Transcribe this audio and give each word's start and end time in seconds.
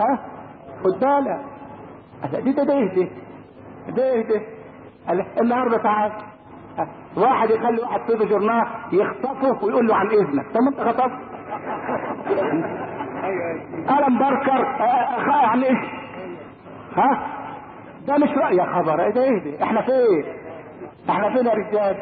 ها؟ 0.00 0.18
خد 0.84 1.00
بالك 1.00 1.40
دي 2.44 2.52
ده 2.52 2.64
ده 2.64 2.74
ده 3.88 4.22
ده 4.22 5.24
النهارده 5.40 5.76
تعال 5.78 6.12
واحد 7.16 7.50
يخلي 7.50 7.80
واحد 7.82 8.00
في 8.00 8.24
جورنال 8.26 8.66
يخطفه 8.92 9.64
ويقول 9.64 9.86
له 9.86 9.96
عن 9.96 10.06
إذنك. 10.06 10.46
طب 10.54 10.60
انت 10.68 10.80
خطفت. 10.80 11.18
ألم 13.90 14.18
بركر 14.18 14.64
عن 15.28 15.62
إيه؟ 15.62 15.76
ها؟ 16.96 17.26
ده 18.06 18.16
مش 18.16 18.28
رأي 18.30 18.56
يا 18.56 18.64
خبر. 18.64 18.96
ده 18.96 19.10
ده 19.10 19.62
إحنا 19.64 19.80
فين؟ 19.82 20.24
إحنا 21.10 21.28
فين 21.36 21.46
يا 21.46 21.52
رجال؟ 21.54 21.96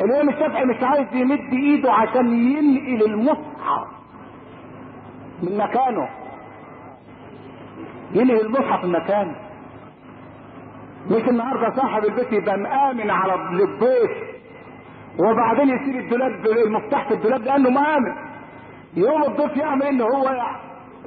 الامام 0.00 0.28
الشافعي 0.28 0.64
مش 0.64 0.82
عايز 0.82 1.06
يمد 1.12 1.52
إيده 1.52 1.92
عشان 1.92 2.32
ينقل 2.34 3.04
المصحف 3.12 3.86
من 5.42 5.56
مكانه. 5.58 6.08
ينقل 8.14 8.40
المصحف 8.40 8.84
من 8.84 8.92
مكانه 8.92 9.34
مش 11.10 11.28
النهارده 11.28 11.76
صاحب 11.76 12.04
البيت 12.04 12.32
يبقى 12.32 12.58
مآمن 12.58 13.10
على 13.10 13.34
البيت. 13.34 14.40
وبعدين 15.18 15.68
يسيب 15.68 15.96
الدولاب 15.96 16.46
المفتاح 16.46 17.08
في 17.08 17.14
الدولاب 17.14 17.42
لأنه 17.42 17.70
مآمن. 17.70 18.12
يوم 18.96 19.22
الضيف 19.22 19.56
يعمل 19.56 19.82
ان 19.82 20.00
هو 20.00 20.30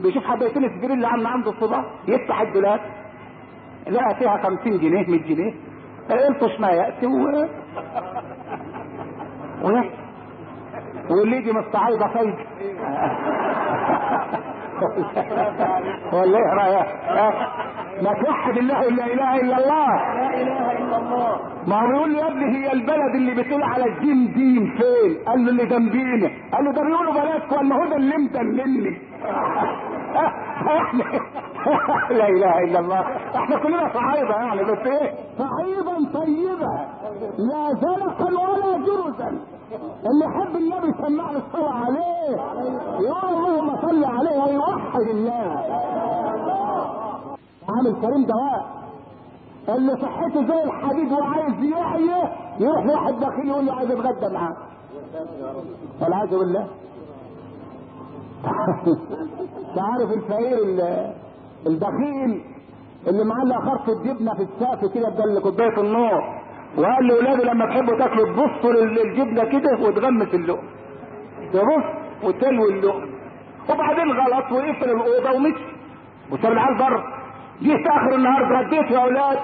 بيشوف 0.04 0.24
حبيتين 0.24 0.64
السبيل 0.64 0.92
اللي 0.92 1.08
عم 1.08 1.28
عنده 1.28 1.52
الصباح 1.52 1.86
يفتح 2.08 2.42
الدولاب. 2.42 2.80
لقى 3.88 4.16
فيها 4.16 4.38
50 4.38 4.78
جنيه 4.78 5.08
100 5.08 5.24
جنيه. 5.24 5.54
الطش 6.12 6.60
ما 6.60 6.68
يأتي 6.68 7.06
و 7.06 7.48
ويأتي 9.64 9.90
واللي 11.10 11.38
يجي 11.38 11.54
فايد 12.08 12.36
ولا 16.14 16.38
إيه 16.38 16.54
رايك 16.54 16.88
ما 18.04 18.14
توحد 18.14 18.58
الله 18.58 18.82
لا 18.90 19.06
اله 19.06 19.36
إلا 19.42 19.58
الله 19.58 19.88
لا 19.88 20.42
إله 20.42 20.72
إلا 20.72 20.98
الله. 20.98 21.40
ما 21.68 21.82
هو 21.82 21.88
بيقول 21.88 22.14
له 22.14 22.20
يا 22.20 22.28
ابني 22.28 22.58
هي 22.58 22.72
البلد 22.74 23.16
اللي 23.16 23.34
بتقول 23.44 23.64
على 23.64 23.86
الدين 23.86 24.34
دين 24.34 24.76
فين؟ 24.78 25.18
قال 25.28 25.46
له 25.46 25.50
اللي 25.52 25.66
جنبينا 25.66 26.30
قال 26.54 26.66
له 26.66 26.72
ده 26.72 26.84
بيقولوا 26.84 27.14
بلدك 27.14 27.52
ولا 27.52 27.76
هو 27.76 27.86
ده 27.90 27.96
اللي 27.96 28.18
مدللني 28.18 28.98
لا 32.20 32.28
إله 32.28 32.58
إلا 32.64 32.80
الله. 32.80 33.00
إحنا 33.36 33.58
كلنا 33.64 33.94
صعايدة 33.94 34.36
يعني 34.36 34.64
بس 34.64 34.88
إيه؟ 34.88 35.14
صعيدا 35.38 36.12
طيبة. 36.14 36.74
لا 37.38 37.74
زلقا 37.82 38.26
ولا 38.26 38.78
جرزا. 38.78 39.28
اللي 40.10 40.26
يحب 40.26 40.56
النبي 40.56 40.94
سمع 41.08 41.32
له 41.32 41.38
الصلاة 41.38 41.74
عليه 41.74 42.36
يقول 43.00 43.34
اللهم 43.36 43.78
صل 43.82 44.06
عليه 44.06 44.44
ويوحد 44.44 45.02
الله. 45.02 45.66
عامل 47.70 48.02
كريم 48.02 48.26
دواء 48.26 48.84
اللي 49.70 49.98
صحته 49.98 50.48
زي 50.48 50.64
الحديد 50.64 51.12
وعايز 51.12 51.64
يحيى 51.64 52.30
يروح 52.60 52.86
واحد 52.86 53.20
داخل 53.20 53.48
يقول 53.48 53.66
له 53.66 53.74
عايز 53.74 53.92
أتغدى 53.92 54.34
معاه 54.34 54.58
والعياذ 56.02 56.30
بالله. 56.30 56.68
تعرف 59.76 60.12
الفقير 60.12 60.58
البخيل 61.68 62.42
اللي 63.08 63.24
معلق 63.26 63.62
خرطة 63.62 64.04
جبنة 64.04 64.34
في 64.36 64.42
السقف 64.44 64.94
كده 64.94 65.10
بدل 65.10 65.42
كوباية 65.44 65.78
النور 65.80 66.24
وقال 66.78 67.08
لاولاده 67.08 67.44
لما 67.54 67.66
تحبوا 67.66 67.98
تاكلوا 67.98 68.26
تبصوا 68.26 68.74
للجبنة 68.74 69.44
كده 69.44 69.72
وتغمس 69.88 70.34
اللقم. 70.34 70.68
تبص 71.54 71.84
وتلوي 72.24 72.70
اللقم. 72.74 73.10
وبعدين 73.70 74.12
غلط 74.12 74.52
وقفل 74.52 74.90
الأوضة 74.92 75.32
ومشي. 75.36 75.64
وساب 76.32 76.52
العيال 76.52 76.78
بره. 76.78 77.04
جه 77.62 77.76
آخر 77.90 78.16
النهار 78.16 78.46
اتغديت 78.62 78.92
يا 78.92 79.00
أولاد. 79.00 79.40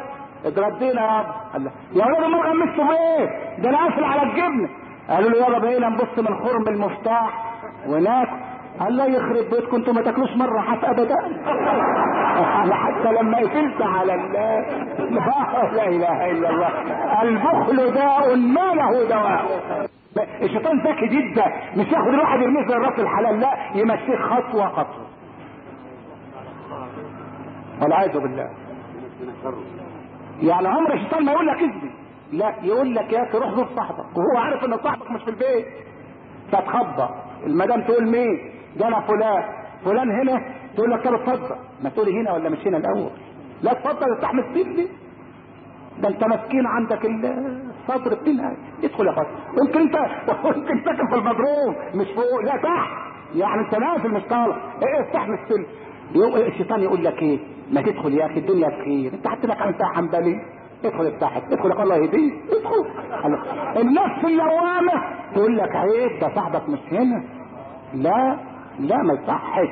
اتغدينا 0.46 1.02
يا 1.02 1.26
ابا 1.56 1.72
يا 1.94 2.04
أولاد 2.04 2.32
ما 2.32 2.38
غمستوا 2.38 2.84
بايه 2.86 3.26
ده 3.62 3.70
أنا 3.70 3.78
قافل 3.78 4.04
على 4.04 4.24
الجبنة. 4.24 4.70
قالوا 5.10 5.30
له 5.30 5.38
يلا 5.48 5.60
بقينا 5.60 5.90
نبص 5.90 6.20
من 6.30 6.40
خرم 6.40 6.68
المفتاح 6.68 7.56
وناكل. 7.88 8.49
قال 8.80 8.96
لا 8.98 9.06
يخرب 9.06 9.50
بيتكم 9.50 9.76
أنتوا 9.76 9.94
ما 9.94 10.02
تاكلوش 10.02 10.30
مرة 10.36 10.62
حتى 10.62 10.90
أبدا. 10.90 11.16
حتى 12.84 13.12
لما 13.22 13.38
قفلت 13.38 13.82
على 13.82 14.14
ال 14.16 14.32
لا 15.76 15.88
إله 15.88 16.32
إلا 16.32 16.50
الله. 16.50 16.70
البخل 17.22 17.94
داء 17.94 18.36
ما 18.36 18.74
له 18.74 19.08
دواء. 19.10 19.46
الشيطان 20.42 20.80
ذكي 20.80 21.08
جدا. 21.08 21.46
مش 21.78 21.88
ياخد 21.92 22.08
الواحد 22.08 22.40
يرميه 22.42 22.68
زي 22.68 22.74
الراس 22.76 23.00
الحلال 23.00 23.40
لا 23.40 23.54
يمشيه 23.76 24.16
خطوة 24.18 24.70
خطوة. 24.70 25.06
والعياذ 27.82 28.20
بالله. 28.20 28.50
يعني 30.42 30.68
عمر 30.68 30.94
الشيطان 30.94 31.26
ما 31.26 31.32
يقول 31.32 31.48
لك 31.48 31.56
اثبت 31.64 31.92
لا 32.32 32.54
يقول 32.64 32.96
لك 32.96 33.14
يا 33.14 33.24
أخي 33.24 33.38
روح 33.38 33.50
زور 33.56 33.68
صاحبك. 33.76 34.18
وهو 34.18 34.38
عارف 34.46 34.64
إن 34.64 34.78
صاحبك 34.78 35.12
مش 35.12 35.22
في 35.24 35.30
البيت. 35.30 35.66
فتخبى. 36.52 37.10
المدام 37.46 37.82
تقول 37.82 38.12
مين؟ 38.12 38.59
ده 38.78 38.88
أنا 38.88 39.02
فلان. 39.02 39.44
فلان 39.86 40.12
هنا 40.12 40.42
تقول 40.76 40.92
لك 40.92 41.04
طب 41.04 41.14
اتفضل. 41.14 41.56
ما 41.84 41.90
تقولي 41.90 42.22
هنا 42.22 42.34
ولا 42.34 42.50
مش 42.50 42.68
هنا 42.68 42.78
الأول. 42.78 43.10
لا 43.64 43.72
اتفضل 43.72 44.14
استحمل 44.14 44.44
سيبني 44.54 44.88
ده 46.02 46.10
أنت 46.10 46.24
مسكين 46.24 46.66
عندك 46.68 47.06
الصدر 47.06 48.14
بتنهج 48.16 48.56
ادخل 48.84 49.08
يا 49.08 49.12
فضل 49.12 49.28
يمكن 49.62 49.80
أنت 49.80 49.98
ممكن 50.46 50.84
ساكن 50.86 51.08
في 51.08 51.16
المضروب 51.16 51.76
مش 51.96 52.08
فوق. 52.16 52.42
لا 52.44 52.58
تحت. 52.58 53.10
يعني 53.36 53.62
أنت 53.62 53.76
نازل 53.76 54.12
مش 54.12 54.24
طالع 54.30 54.56
إيه 54.84 55.08
استحمل 55.08 55.38
السلم 55.44 55.66
الشيطان 56.48 56.80
يقول 56.82 57.04
لك 57.04 57.22
إيه؟ 57.22 57.40
ما 57.72 57.82
تدخل 57.82 58.14
يا 58.14 58.26
أخي 58.26 58.40
الدنيا 58.40 58.68
بخير 58.68 59.14
أنت 59.14 59.28
حتى 59.28 59.48
لك 59.48 59.62
انت 59.62 59.84
حنبلي 59.84 60.42
ادخل 60.86 61.08
افتحك. 61.08 61.44
ادخل 61.52 61.82
الله 61.84 61.96
يهديك. 61.96 62.34
ادخل. 62.52 62.86
النفس 63.82 64.26
اللوامة 64.26 65.04
تقول 65.36 65.58
لك 65.58 65.76
عيب 65.76 66.20
ده 66.22 66.36
صاحبك 66.36 66.70
مش 66.70 66.80
هنا. 66.92 67.24
لا. 67.94 68.38
لا 68.80 68.98
ما 68.98 69.14
يصحش 69.14 69.68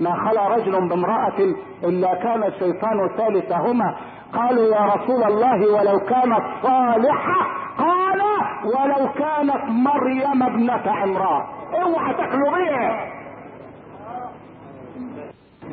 ما 0.00 0.14
خلا 0.24 0.48
رجل 0.48 0.88
بامرأة 0.88 1.54
إلا 1.84 2.14
كان 2.14 2.42
الشيطان 2.42 3.08
ثالثهما. 3.16 3.96
قالوا 4.32 4.74
يا 4.74 4.94
رسول 4.94 5.22
الله 5.24 5.72
ولو 5.72 5.98
كانت 6.00 6.44
صالحة 6.62 7.46
قال 7.78 8.20
ولو 8.64 9.12
كانت 9.12 9.64
مريم 9.68 10.42
ابنة 10.42 10.92
عمران. 10.92 11.42
اوعى 11.82 12.14
تاكلوا 12.14 12.50
بيها. 12.56 13.12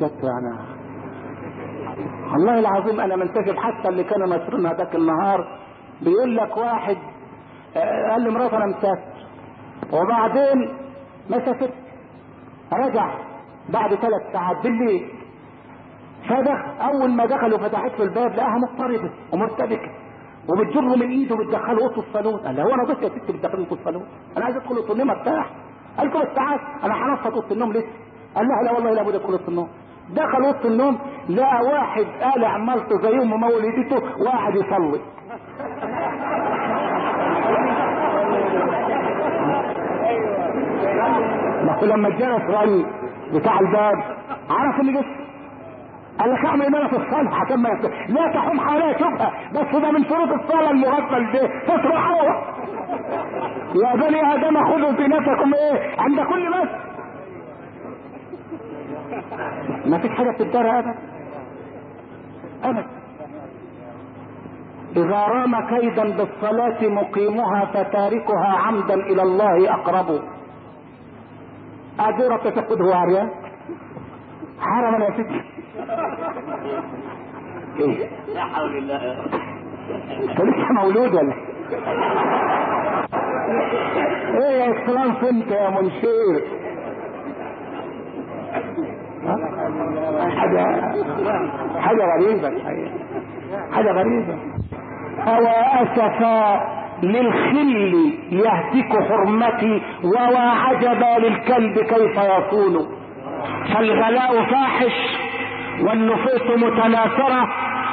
يعني 0.00 0.56
والله 2.32 2.58
العظيم 2.58 3.00
أنا 3.00 3.16
منتجب 3.16 3.56
حتى 3.56 3.88
اللي 3.88 4.04
كانوا 4.04 4.26
ناشرينها 4.26 4.74
ذاك 4.74 4.94
النهار. 4.94 5.58
بيقول 6.02 6.36
لك 6.36 6.56
واحد 6.56 6.96
قال 8.10 8.22
لي 8.22 8.30
مرات 8.30 8.54
أنا 8.54 8.66
مسافر. 8.66 9.20
وبعدين 9.92 10.68
ما 11.30 11.38
سافرت 11.38 11.74
رجع 12.72 13.14
بعد 13.68 13.94
ثلاث 13.94 14.32
ساعات 14.32 14.62
بالليل. 14.62 15.10
فدخل 16.28 16.80
أول 16.80 17.10
ما 17.10 17.26
دخلوا 17.26 17.58
فتحت 17.58 17.98
له 17.98 18.04
الباب 18.04 18.32
لقاها 18.34 18.58
مضطربة 18.58 19.10
ومرتبكة 19.32 19.90
وبتجره 20.48 20.96
من 20.96 21.10
إيده 21.10 21.34
وبتدخله 21.34 21.82
أوضة 21.82 22.02
الصالون. 22.02 22.40
قال 22.40 22.60
هو 22.60 22.74
أنا 22.74 22.84
ضيف 22.84 23.02
يا 23.02 23.08
ست 23.08 23.30
بتدخلني 23.30 23.64
أوضة 23.64 23.80
الصالون؟ 23.80 24.06
أنا 24.36 24.44
عايز 24.44 24.56
أدخل 24.56 24.76
أوضة 24.76 24.92
النوم 24.92 25.10
أرتاح. 25.10 25.50
قال 25.98 26.08
له 26.08 26.34
تعال 26.34 26.60
أنا 26.84 26.94
هنفض 26.94 27.34
أوضة 27.34 27.52
النوم 27.52 27.72
لسه. 27.72 27.88
قال 28.36 28.46
لها 28.48 28.62
لا 28.64 28.72
والله 28.72 28.90
لابد 28.90 29.14
أدخل 29.14 29.32
أوضة 29.32 29.48
النوم. 29.48 29.68
دخل 30.10 30.44
أوضة 30.44 30.68
النوم 30.68 30.98
لقى 31.28 31.64
واحد 31.72 32.04
قالع 32.22 32.58
زي 33.02 33.22
أم 33.22 33.30
مولدته 33.40 34.22
وقاعد 34.22 34.54
يصلي. 34.54 35.00
ما 41.80 41.86
هو 41.88 41.96
لما 41.96 42.08
الجرس 42.08 42.42
رن 42.42 42.84
بتاع 43.34 43.60
الباب 43.60 43.94
عرف 44.50 44.80
اللي 44.80 44.92
جه؟ 44.92 45.04
قال 46.20 46.32
لك 46.32 46.44
اعمل 46.44 46.62
إيه 46.76 46.86
في 46.88 46.96
الصلاه 46.96 47.34
عشان 47.34 47.62
ما 47.62 47.68
لا 48.08 48.32
تحوم 48.34 48.60
حواليها 48.60 48.92
شوفها 48.98 49.32
بس 49.52 49.76
ده 49.82 49.90
من 49.90 50.04
شروط 50.04 50.28
الصلاة 50.42 50.70
المغفل 50.70 51.32
ده 51.32 51.46
تصرخوا 51.66 52.30
يا 53.74 53.94
بني 53.96 54.34
آدم 54.34 54.64
خذوا 54.64 54.92
زينتكم 54.96 55.54
إيه؟ 55.54 56.00
عند 56.00 56.20
كل 56.20 56.48
بس. 56.50 56.68
ما 59.86 59.98
فيش 59.98 60.10
حاجة 60.10 60.30
بتدار 60.30 60.78
ابدا. 60.78 60.94
ابدا. 62.64 62.86
إذا 64.96 65.20
رام 65.26 65.66
كيدا 65.68 66.02
بالصلاة 66.16 66.88
مقيمها 66.88 67.64
فتاركها 67.64 68.48
عمدا 68.66 68.94
إلى 68.94 69.22
الله 69.22 69.74
أقرب. 69.74 70.20
أجرة 72.00 72.36
تفقده 72.36 72.96
عريان 72.96 73.30
حرما 74.60 75.04
يا 75.04 75.10
ستي 75.10 75.40
إيه؟ 77.80 78.08
لا 78.34 78.40
حول 78.44 78.76
الله 78.76 79.24
أنت 80.22 80.40
لسه 80.40 80.72
مولود 80.72 81.14
ولا؟ 81.14 81.34
إيه 84.34 84.56
يا 84.62 84.70
اكسلانس 84.70 85.24
انت 85.24 85.50
يا 85.50 85.70
منشير؟ 85.70 86.44
حاجة 90.36 90.64
حاجة 91.80 92.02
غريبة. 92.16 92.50
حاجة 93.72 93.92
غريبة. 93.92 94.38
أوا 95.26 95.82
أسفا 95.82 96.79
للخل 97.02 98.12
يهتك 98.32 98.92
حرمتي 99.08 99.82
ووا 100.04 100.40
عجبا 100.50 101.26
للكلب 101.26 101.78
كيف 101.78 102.16
يصون 102.16 102.86
فالغلاء 103.74 104.44
فاحش 104.44 104.92
والنفوس 105.80 106.42
متناثرة 106.56 107.48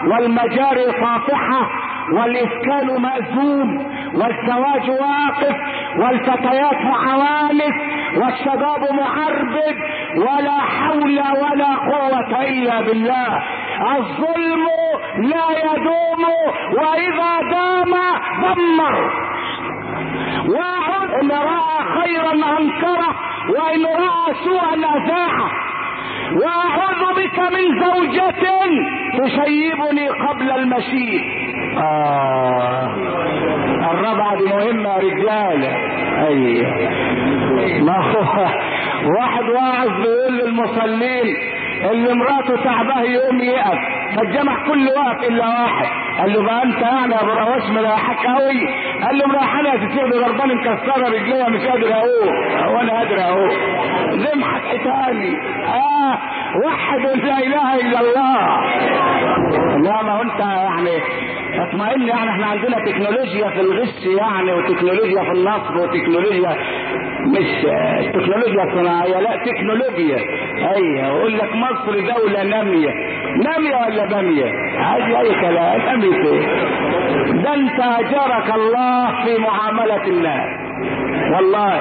والمجاري 0.08 0.86
طافحة 1.02 1.70
والإسكان 2.14 3.02
مأزوم 3.02 3.78
والزواج 4.14 4.90
واقف 4.90 5.56
والفتيات 6.00 6.86
عوالف 6.86 7.76
والشباب 8.18 8.80
معربد 8.94 9.76
ولا 10.18 10.60
حول 10.60 11.20
ولا 11.20 11.76
قوة 11.76 12.42
إلا 12.50 12.82
بالله. 12.82 13.44
الظلم 13.82 14.68
لا 15.18 15.46
يدوم 15.66 16.24
وإذا 16.74 17.50
دام 17.52 17.94
دمر. 18.42 19.12
واحد 20.48 21.10
إن 21.22 21.32
رأى 21.32 21.78
خيرا 22.02 22.34
أنكره 22.60 23.16
وإن 23.50 23.86
رأى 23.86 24.34
سوءا 24.46 24.76
أذاعه. 24.76 25.52
وأعوذ 26.36 27.16
بك 27.16 27.40
من 27.40 27.66
زوجة 27.84 28.48
تشيبني 29.18 30.08
قبل 30.10 30.52
المشيب. 30.52 31.22
آه 31.78 32.96
الرابعة 33.92 34.36
دي 34.38 34.44
مهمة 34.46 34.90
يا 34.90 34.98
رجالة 34.98 35.76
أيوه 36.28 36.68
ما 37.82 37.98
هو؟ 38.12 38.46
واحد 39.20 39.44
واعظ 39.50 39.90
بيقول 39.90 40.38
للمصلين. 40.38 41.36
اللي 41.92 42.14
مراته 42.14 42.64
تعباه 42.64 43.02
يقوم 43.02 43.40
يقف 43.42 43.78
فالجمع 44.16 44.66
كله 44.68 44.92
واقف 44.92 45.30
إلا 45.30 45.46
واحد. 45.48 45.86
قال 46.20 46.34
له 46.34 46.44
بقى 46.44 46.64
أنت 46.64 46.82
يعني 46.82 47.14
يا 47.16 47.22
ابو 47.22 47.32
رواش 47.32 47.70
ملاحك 47.70 48.26
قوي 48.28 48.60
قال 49.06 49.18
له 49.18 49.28
يا 49.70 49.78
ستي 49.90 50.20
غربان 50.20 50.56
مكسرة 50.58 51.10
رجليا 51.10 51.50
مش 51.50 51.62
قادر 51.66 51.94
أقوم. 51.94 52.76
وأنا 52.76 52.94
قادر 52.98 53.20
أقوم. 53.22 53.50
ذمحك 54.12 54.62
حتاني 54.62 55.32
آه 55.68 56.18
وحد 56.66 57.00
لا 57.00 57.38
إله 57.38 57.76
إلا 57.76 58.00
الله. 58.00 58.38
لا 59.78 60.04
ما 60.04 60.12
هو 60.18 60.22
أنت 60.22 60.40
يعني 60.40 61.02
اطمئن 61.60 62.02
يعني 62.08 62.30
إحنا 62.30 62.46
عندنا 62.46 62.78
تكنولوجيا 62.86 63.50
في 63.50 63.60
الغش 63.60 64.06
يعني 64.20 64.54
وتكنولوجيا 64.54 65.24
في 65.24 65.32
النصب 65.32 65.76
وتكنولوجيا 65.76 66.58
مش 67.28 67.62
تكنولوجيا 68.14 68.66
صناعية 68.76 69.20
لا 69.20 69.44
تكنولوجيا. 69.46 70.18
أيوه 70.76 71.08
يقول 71.08 71.38
لك 71.38 71.56
مصر 71.56 71.92
دولة 72.00 72.44
نامية. 72.44 72.90
نامية 73.46 73.76
ولا 73.76 74.06
بامية؟ 74.06 74.52
عادي 74.80 75.20
أي 75.20 75.42
كلام 75.42 75.82
نامية 75.82 76.42
ده 77.44 77.54
أنت 77.54 77.80
أجارك 77.80 78.54
الله 78.56 79.24
في 79.26 79.38
معاملة 79.38 80.04
الناس 80.08 80.50
والله 81.34 81.74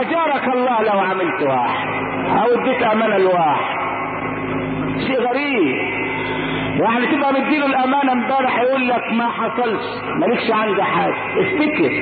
أجارك 0.00 0.48
الله 0.54 0.82
لو 0.82 0.98
عملت 1.00 1.42
واحد 1.42 1.88
أو 2.38 2.60
اديت 2.60 2.82
أمانة 2.82 3.16
لواحد. 3.18 3.80
شيء 5.06 5.20
غريب. 5.20 5.99
يعني 6.80 7.06
تبقى 7.16 7.32
مديله 7.32 7.66
الأمانة 7.66 8.12
امبارح 8.12 8.60
يقول 8.60 8.88
لك 8.88 9.12
ما 9.12 9.28
حصلش. 9.28 9.84
مالكش 10.20 10.50
عندي 10.50 10.82
حاجة. 10.82 11.14
افتكر. 11.40 11.92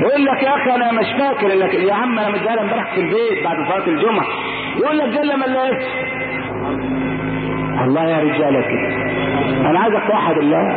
يقول 0.00 0.24
لك 0.24 0.42
يا 0.42 0.54
أخي 0.56 0.74
أنا 0.74 0.92
مش 0.92 1.06
فاكر. 1.18 1.48
لك 1.48 1.74
يا 1.74 1.94
عم 1.94 2.18
أنا 2.18 2.28
مديها 2.30 2.60
امبارح 2.62 2.94
في 2.94 3.00
البيت 3.00 3.44
بعد 3.44 3.56
صلاة 3.68 3.86
الجمعة. 3.86 4.26
يقول 4.76 4.98
لك 4.98 5.06
جل 5.08 5.36
من 5.36 5.52
لا 5.54 5.70
الله 7.84 8.04
يا 8.04 8.18
رجالة. 8.18 8.60
كده 8.60 9.70
أنا 9.70 9.80
عايزك 9.80 10.02
توحد 10.08 10.36
الله. 10.38 10.76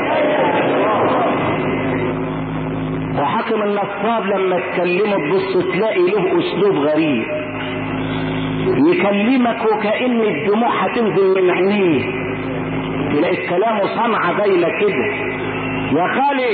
وحاكم 3.22 3.62
النصاب 3.64 4.26
لما 4.26 4.60
تكلمه 4.60 5.16
تبص 5.30 5.74
تلاقي 5.74 6.02
له 6.12 6.40
أسلوب 6.40 6.76
غريب. 6.76 7.24
يكلمك 8.94 9.66
وكأن 9.66 10.22
الدموع 10.22 10.70
هتنزل 10.84 11.44
من 11.44 11.50
عينيه. 11.52 12.23
تلاقي 13.14 13.44
الكلام 13.44 13.78
صنعة 13.96 14.38
باينة 14.38 14.68
كده. 14.80 15.06
يا 15.92 16.08
خالي 16.08 16.54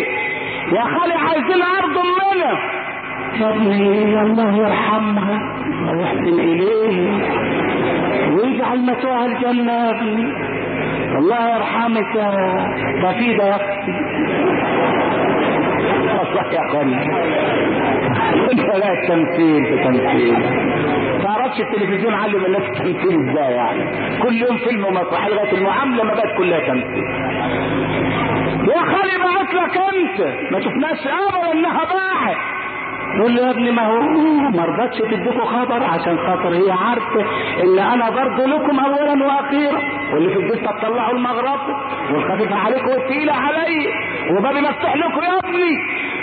يا 0.76 0.84
خالي 0.84 1.14
عايزين 1.14 1.64
عرض 1.64 1.98
منه. 1.98 2.60
يا 3.42 3.50
ابني 3.50 4.22
الله 4.22 4.58
يرحمها. 4.58 5.40
ويحسن 5.92 6.40
إليه. 6.40 7.24
ويجعل 8.34 8.86
مثواها 8.86 9.26
الجنة 9.26 9.74
يا 9.74 9.90
ابني 9.90 10.50
الله 11.18 11.56
يرحمك 11.56 12.16
يا 12.16 12.32
تفيدة 13.04 13.44
يا 13.50 13.56
أختي 13.56 13.92
يا 16.56 16.62
انت 18.52 18.60
لا 18.60 18.94
التمثيل 18.94 19.66
في 19.66 19.84
تمثيل. 19.84 20.36
تعرفش 21.50 21.62
التلفزيون 21.62 22.14
علم 22.14 22.46
الناس 22.46 22.62
التمثيل 22.62 23.30
إزاي 23.30 23.54
يعني. 23.54 24.20
كل 24.22 24.34
يوم 24.38 24.58
فيلم 24.58 24.86
ومسرحيه 24.86 25.30
لغاية 25.34 25.52
المعاملة 25.54 26.04
ما 26.04 26.14
بقت 26.14 26.38
كلها 26.38 26.60
تمثيل. 26.60 27.04
يا 28.70 28.82
خالي 28.82 29.18
بعت 29.24 29.54
لك 29.54 29.78
انت؟ 29.78 30.52
ما 30.52 30.60
شفناش 30.62 31.08
ابدا 31.08 31.52
انها 31.52 31.84
باعت. 31.86 32.38
يقول 33.18 33.36
له 33.36 33.42
يا 33.46 33.52
ابني 33.52 33.72
ما 33.72 33.88
هو 33.88 34.00
ما 34.50 34.66
رضتش 34.66 34.98
تديكوا 34.98 35.46
خبر 35.46 35.84
عشان 35.84 36.18
خاطر 36.18 36.54
هي 36.54 36.72
عارفه 36.72 37.22
إن 37.64 37.80
أنا 37.80 38.10
برضه 38.10 38.46
لكم 38.46 38.80
اولا 38.80 39.26
وأخيرا. 39.26 39.80
واللي 40.14 40.30
في 40.30 40.40
البيت 40.40 40.66
تطلعوا 40.70 41.14
المغرب. 41.14 41.60
والخفيفه 42.14 42.56
عليكم 42.56 42.88
والثقيله 42.88 43.34
علي. 43.34 43.88
وبابي 44.32 44.62
مفتوح 44.62 44.96
لكم 44.96 45.22
يا 45.24 45.40
ابني. 45.40 45.72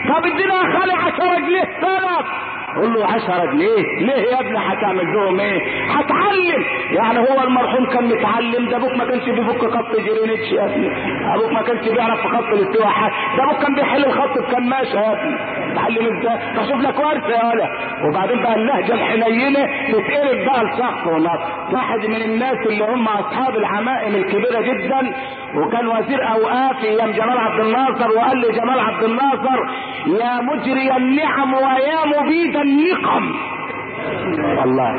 طب 0.09 0.27
ادينا 0.27 0.55
يا 0.55 0.79
خالي 0.79 0.93
10 0.93 1.39
جنيه 1.41 1.63
سلف 1.81 2.27
قول 2.77 2.95
له 2.95 3.05
10 3.07 3.45
جنيه. 3.53 3.83
ليه 4.07 4.13
يا 4.33 4.41
ابني 4.41 4.59
هتعمل 4.59 5.13
لهم 5.15 5.41
إيه؟ 5.41 5.61
هتعلم 5.91 6.63
يعني 6.93 7.19
هو 7.19 7.43
المرحوم 7.45 7.87
كان 7.87 8.05
متعلم. 8.09 8.69
ده 8.71 8.77
أبوك 8.77 8.93
ما 8.97 9.05
كانش 9.05 9.25
بيفك 9.25 9.65
خط 9.75 9.97
جرينتش 9.97 10.53
يا 10.53 10.65
ابني. 10.65 10.89
أبوك 11.35 11.53
ما 11.53 11.63
كانش 11.63 11.89
بيعرف 11.89 12.21
في 12.21 12.29
خط 12.29 12.45
الاستواء. 12.53 12.93
ده 13.37 13.45
أبوك 13.45 13.63
كان 13.63 13.75
بيحل 13.75 14.05
الخط 14.05 14.39
بكماشه 14.39 14.97
يا 15.01 15.13
ابني. 15.13 15.37
تعلم 15.77 16.17
إزاي 16.19 16.39
تشوف 16.57 16.81
لك 16.81 16.99
ورثه 16.99 17.29
يا 17.29 17.45
ولا 17.47 17.69
وبعدين 18.09 18.43
بقى 18.43 18.55
اللهجه 18.55 18.93
الحنينة 18.95 19.67
تتقلب 19.89 20.45
بقى 20.47 20.65
لسخط 20.65 21.07
ونص 21.07 21.41
واحد 21.73 22.07
من 22.07 22.23
الناس 22.23 22.57
اللي 22.67 22.85
هم 22.85 23.09
أصحاب 23.09 23.57
العمائم 23.57 24.15
الكبيرة 24.15 24.61
جدا 24.61 25.13
وكان 25.57 25.89
وزير 25.89 26.29
أوقاف 26.33 26.85
أيام 26.85 27.11
جمال 27.11 27.39
عبد 27.39 27.61
الناصر 27.61 28.11
وقال 28.19 28.39
لي 28.39 28.49
جمال 28.53 28.81
عبد 28.81 29.05
الناصر 29.05 29.59
يا 30.07 30.41
مجري 30.41 30.97
النعم 30.97 31.55
ويا 31.55 32.07
مبيد 32.21 32.57
النقم. 32.57 33.33
والله. 34.59 34.97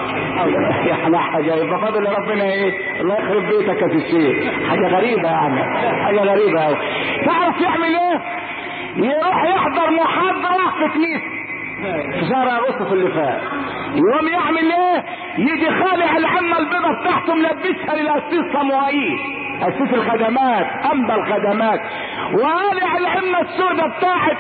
يا 0.88 0.94
حنا 0.94 1.18
حاجة 1.20 1.56
يبقى 1.56 1.80
فاضل 1.82 2.04
ربنا 2.04 2.44
إيه؟ 2.44 3.02
الله 3.02 3.16
يخرب 3.16 3.44
بيتك 3.46 3.82
يا 3.82 3.88
الشيخ 3.88 4.54
حاجة 4.70 4.88
غريبة 4.88 5.30
يعني 5.30 5.64
حاجة 6.04 6.20
غريبة 6.20 6.62
قوي 6.64 6.76
تعرف 7.26 7.62
يعمل 7.62 7.84
إيه؟ 7.96 8.22
يروح 8.98 9.44
يحضر 9.44 9.92
محاضرة 9.92 10.72
في 10.78 10.94
كنيسه 10.94 11.38
في 12.12 12.26
شهر 12.30 12.50
اللي 12.94 13.12
فات. 13.12 13.42
يقوم 13.96 14.28
يعمل 14.28 14.72
إيه؟ 14.72 15.04
يجي 15.38 15.70
خالع 15.84 16.18
العمة 16.18 16.60
البيضه 16.60 17.02
بتاعته 17.02 17.34
ملبسها 17.36 17.96
للأسيس 17.96 18.54
صموئيل 18.54 19.20
أسيس 19.62 19.94
الخدمات 19.94 20.66
انبى 20.94 21.14
الخدمات. 21.14 21.80
وقالع 22.34 22.98
العمة 22.98 23.42
السوداء 23.42 23.88
بتاعت 23.88 24.38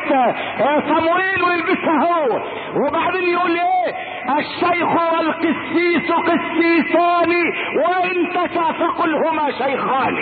صموئيل 0.87 1.43
ويلبسها 1.43 1.97
هو. 2.05 2.41
وبعدين 2.75 3.23
يقول 3.29 3.51
إيه؟ 3.51 3.93
الشيخ 4.29 4.89
والقسيس 5.13 6.11
قسيسان 6.11 7.31
وإن 7.77 8.29
تشافق 8.33 9.01
هما 9.05 9.51
شيخان. 9.51 10.15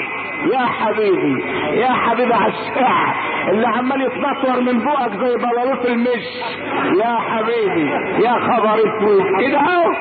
يا 0.54 0.66
حبيبي 0.66 1.44
يا 1.80 1.92
حبيبي 1.94 2.34
على 2.34 2.54
اللي 3.50 3.68
عمال 3.68 4.02
يتنطور 4.02 4.62
من 4.62 4.80
بقك 4.86 5.12
زي 5.12 5.36
بلاوط 5.36 5.86
المش. 5.86 6.26
يا 7.00 7.18
حبيبي 7.30 7.90
يا 8.26 8.32
خبر 8.34 8.74
اسود. 8.80 9.24
كده 9.42 9.60
اهو 9.60 9.92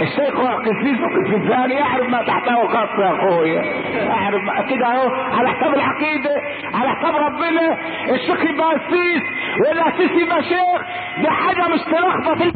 الشيخ 0.00 0.38
والقسيس 0.40 1.00
والقسيسان 1.00 1.70
يعرف 1.70 2.08
ما 2.08 2.22
تحته 2.22 2.68
خط 2.68 2.98
يا 2.98 3.10
أخويا. 3.16 3.62
يعرف 3.94 4.70
كده 4.70 4.86
أهو 4.86 5.10
على 5.38 5.48
حساب 5.48 5.74
العقيدة 5.74 6.30
على 6.74 6.90
حساب 6.90 7.16
ربنا. 7.16 7.76
الشيخ 8.14 8.40
يبقى 8.50 8.74
قسيس 8.74 9.22
والقسيس 9.60 10.22
يبقى 10.22 10.42
شيخ 10.42 10.80
دي 11.20 11.30
حاجة 11.30 11.68
مش 11.68 11.80
تلخبط. 11.80 12.54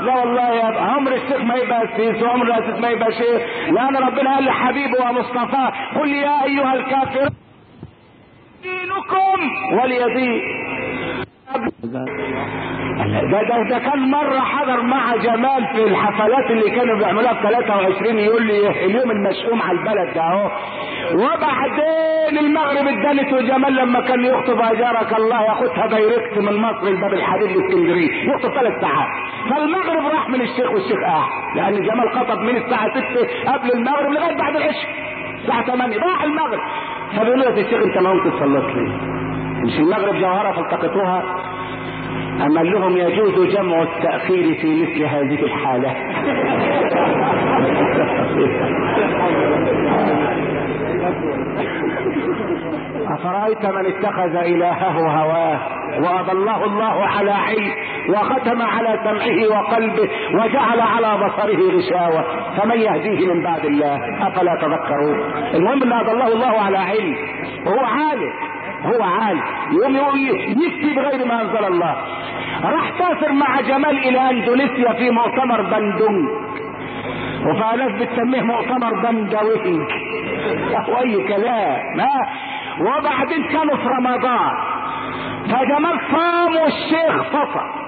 لا 0.00 0.14
والله 0.16 0.48
يا 0.54 0.80
عمر 0.80 1.12
الشيخ 1.14 1.40
ما 1.40 1.54
يبقى 1.54 1.86
قسيس 1.86 2.22
وعمر 2.22 2.46
القسيس 2.46 2.80
ما 2.80 2.88
يبقى 2.88 3.12
شيخ 3.12 3.42
لأن 3.72 3.96
ربنا 3.96 4.34
قال 4.34 4.44
لحبيبه 4.44 5.00
ومصطفاه 5.10 5.72
قل 6.00 6.08
يا 6.12 6.44
أيها 6.44 6.74
الكافر 6.74 7.28
دينكم 8.62 9.38
ولي 9.82 10.14
دين 10.14 10.40
ده 13.06 13.42
ده 13.42 13.62
ده 13.70 13.78
كان 13.78 14.10
مرة 14.10 14.40
حضر 14.40 14.82
مع 14.82 15.16
جمال 15.16 15.66
في 15.74 15.84
الحفلات 15.84 16.50
اللي 16.50 16.70
كانوا 16.70 16.96
بيعملوها 16.98 17.34
في 17.34 17.42
23 17.42 18.18
يقول 18.18 18.46
لي 18.46 18.84
اليوم 18.84 19.10
المشؤوم 19.10 19.62
على 19.62 19.78
البلد 19.78 20.14
ده 20.14 20.20
أهو. 20.22 20.50
وبعدين 21.14 22.38
المغرب 22.38 22.86
ادانت 22.88 23.32
وجمال 23.32 23.74
لما 23.74 24.00
كان 24.00 24.24
يخطب 24.24 24.60
أجارك 24.60 25.12
الله 25.18 25.42
ياخدها 25.42 25.86
دايركت 25.86 26.38
من 26.38 26.56
مصر 26.56 26.84
لباب 26.84 27.12
الحديد 27.12 27.48
لاسكندريه 27.56 28.28
يخطب 28.30 28.54
ثلاث 28.54 28.80
ساعات. 28.80 29.08
فالمغرب 29.50 30.06
راح 30.12 30.28
من 30.28 30.40
الشيخ 30.40 30.70
والشيخ 30.72 30.98
قاعد 31.06 31.30
لأن 31.56 31.82
جمال 31.82 32.10
خطب 32.10 32.38
من 32.38 32.56
الساعة 32.56 32.88
6 32.90 33.52
قبل 33.52 33.72
المغرب 33.72 34.10
لغاية 34.12 34.36
بعد 34.36 34.56
العشاء 34.56 34.90
الساعة 35.42 35.64
8 35.66 35.98
راح 35.98 36.22
المغرب. 36.22 36.60
فبيقول 37.16 37.40
له 37.40 37.44
يا 37.46 37.50
الشيخ 37.50 37.82
أنت 37.82 37.98
ما 37.98 38.10
قمت 38.10 38.34
تصلت 38.34 38.64
ليه؟ 38.76 38.96
مش 39.66 39.78
المغرب 39.78 40.14
جوهره 40.14 40.52
فالتقطوها. 40.52 41.49
أم 42.46 42.58
قال 42.58 42.72
لهم 42.72 42.96
يجوز 42.96 43.54
جمع 43.54 43.82
التأخير 43.82 44.54
في 44.54 44.82
مثل 44.82 45.04
هذه 45.04 45.42
الحالة؟ 45.42 45.94
أفرأيت 53.08 53.66
من 53.66 53.86
اتخذ 53.86 54.36
إلهه 54.36 55.20
هواه 55.22 55.58
وأضله 56.00 56.64
الله 56.64 57.06
على 57.06 57.30
علم 57.30 57.70
وختم 58.08 58.62
على 58.62 58.98
سمعه 59.04 59.58
وقلبه 59.58 60.10
وجعل 60.34 60.80
على 60.80 61.24
بصره 61.26 61.76
غشاوة 61.76 62.24
فمن 62.56 62.76
يهديه 62.80 63.32
من 63.34 63.42
بعد 63.42 63.64
الله؟ 63.64 64.28
أفلا 64.28 64.54
تذكرون؟ 64.54 65.18
المهم 65.54 65.82
أن 65.82 65.92
أضله 65.92 66.26
الله 66.28 66.60
على 66.60 66.78
علم 66.78 67.16
وهو 67.66 67.84
عالم 67.84 68.32
هو 68.84 69.02
عالم 69.02 69.42
يقوم 69.72 70.16
يفتي 70.48 70.94
بغير 70.96 71.26
ما 71.26 71.42
أنزل 71.42 71.64
الله. 71.64 71.96
راح 72.64 72.98
سافر 72.98 73.32
مع 73.32 73.60
جمال 73.60 73.98
إلى 73.98 74.30
أندونيسيا 74.30 74.92
في 74.92 75.10
مؤتمر 75.10 75.62
بندونج 75.62 76.28
وفي 77.46 78.04
بتسميه 78.04 78.42
مؤتمر 78.42 79.02
بندوينج. 79.02 79.88
واي 80.88 81.28
كلام 81.28 82.00
ها؟ 82.00 82.08
وبعدين 82.80 83.44
كانوا 83.44 83.76
في 83.76 83.88
رمضان. 83.88 84.50
فجمال 85.44 86.00
صام 86.12 86.56
والشيخ 86.56 87.22
فصل 87.22 87.80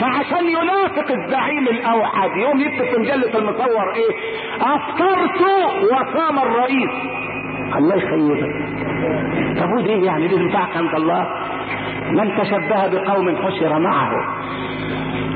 فعشان 0.00 0.46
ينافق 0.48 1.10
الزعيم 1.12 1.68
الأوحد 1.68 2.30
يوم 2.36 2.60
يكتب 2.60 2.84
في 2.84 3.00
مجله 3.00 3.38
المصور 3.38 3.92
إيه؟ 3.94 4.16
أفطرت 4.60 5.40
وصام 5.92 6.38
الرئيس. 6.38 6.90
الله 7.76 7.96
يخيبك. 7.96 8.52
طب 9.60 9.72
ودي 9.72 10.04
يعني؟ 10.06 10.28
دي 10.28 10.36
تنفعك 10.36 10.76
عند 10.76 10.94
الله؟ 10.94 11.26
من 12.12 12.36
تشبه 12.38 12.86
بقوم 12.86 13.36
حشر 13.36 13.78
معه. 13.78 14.10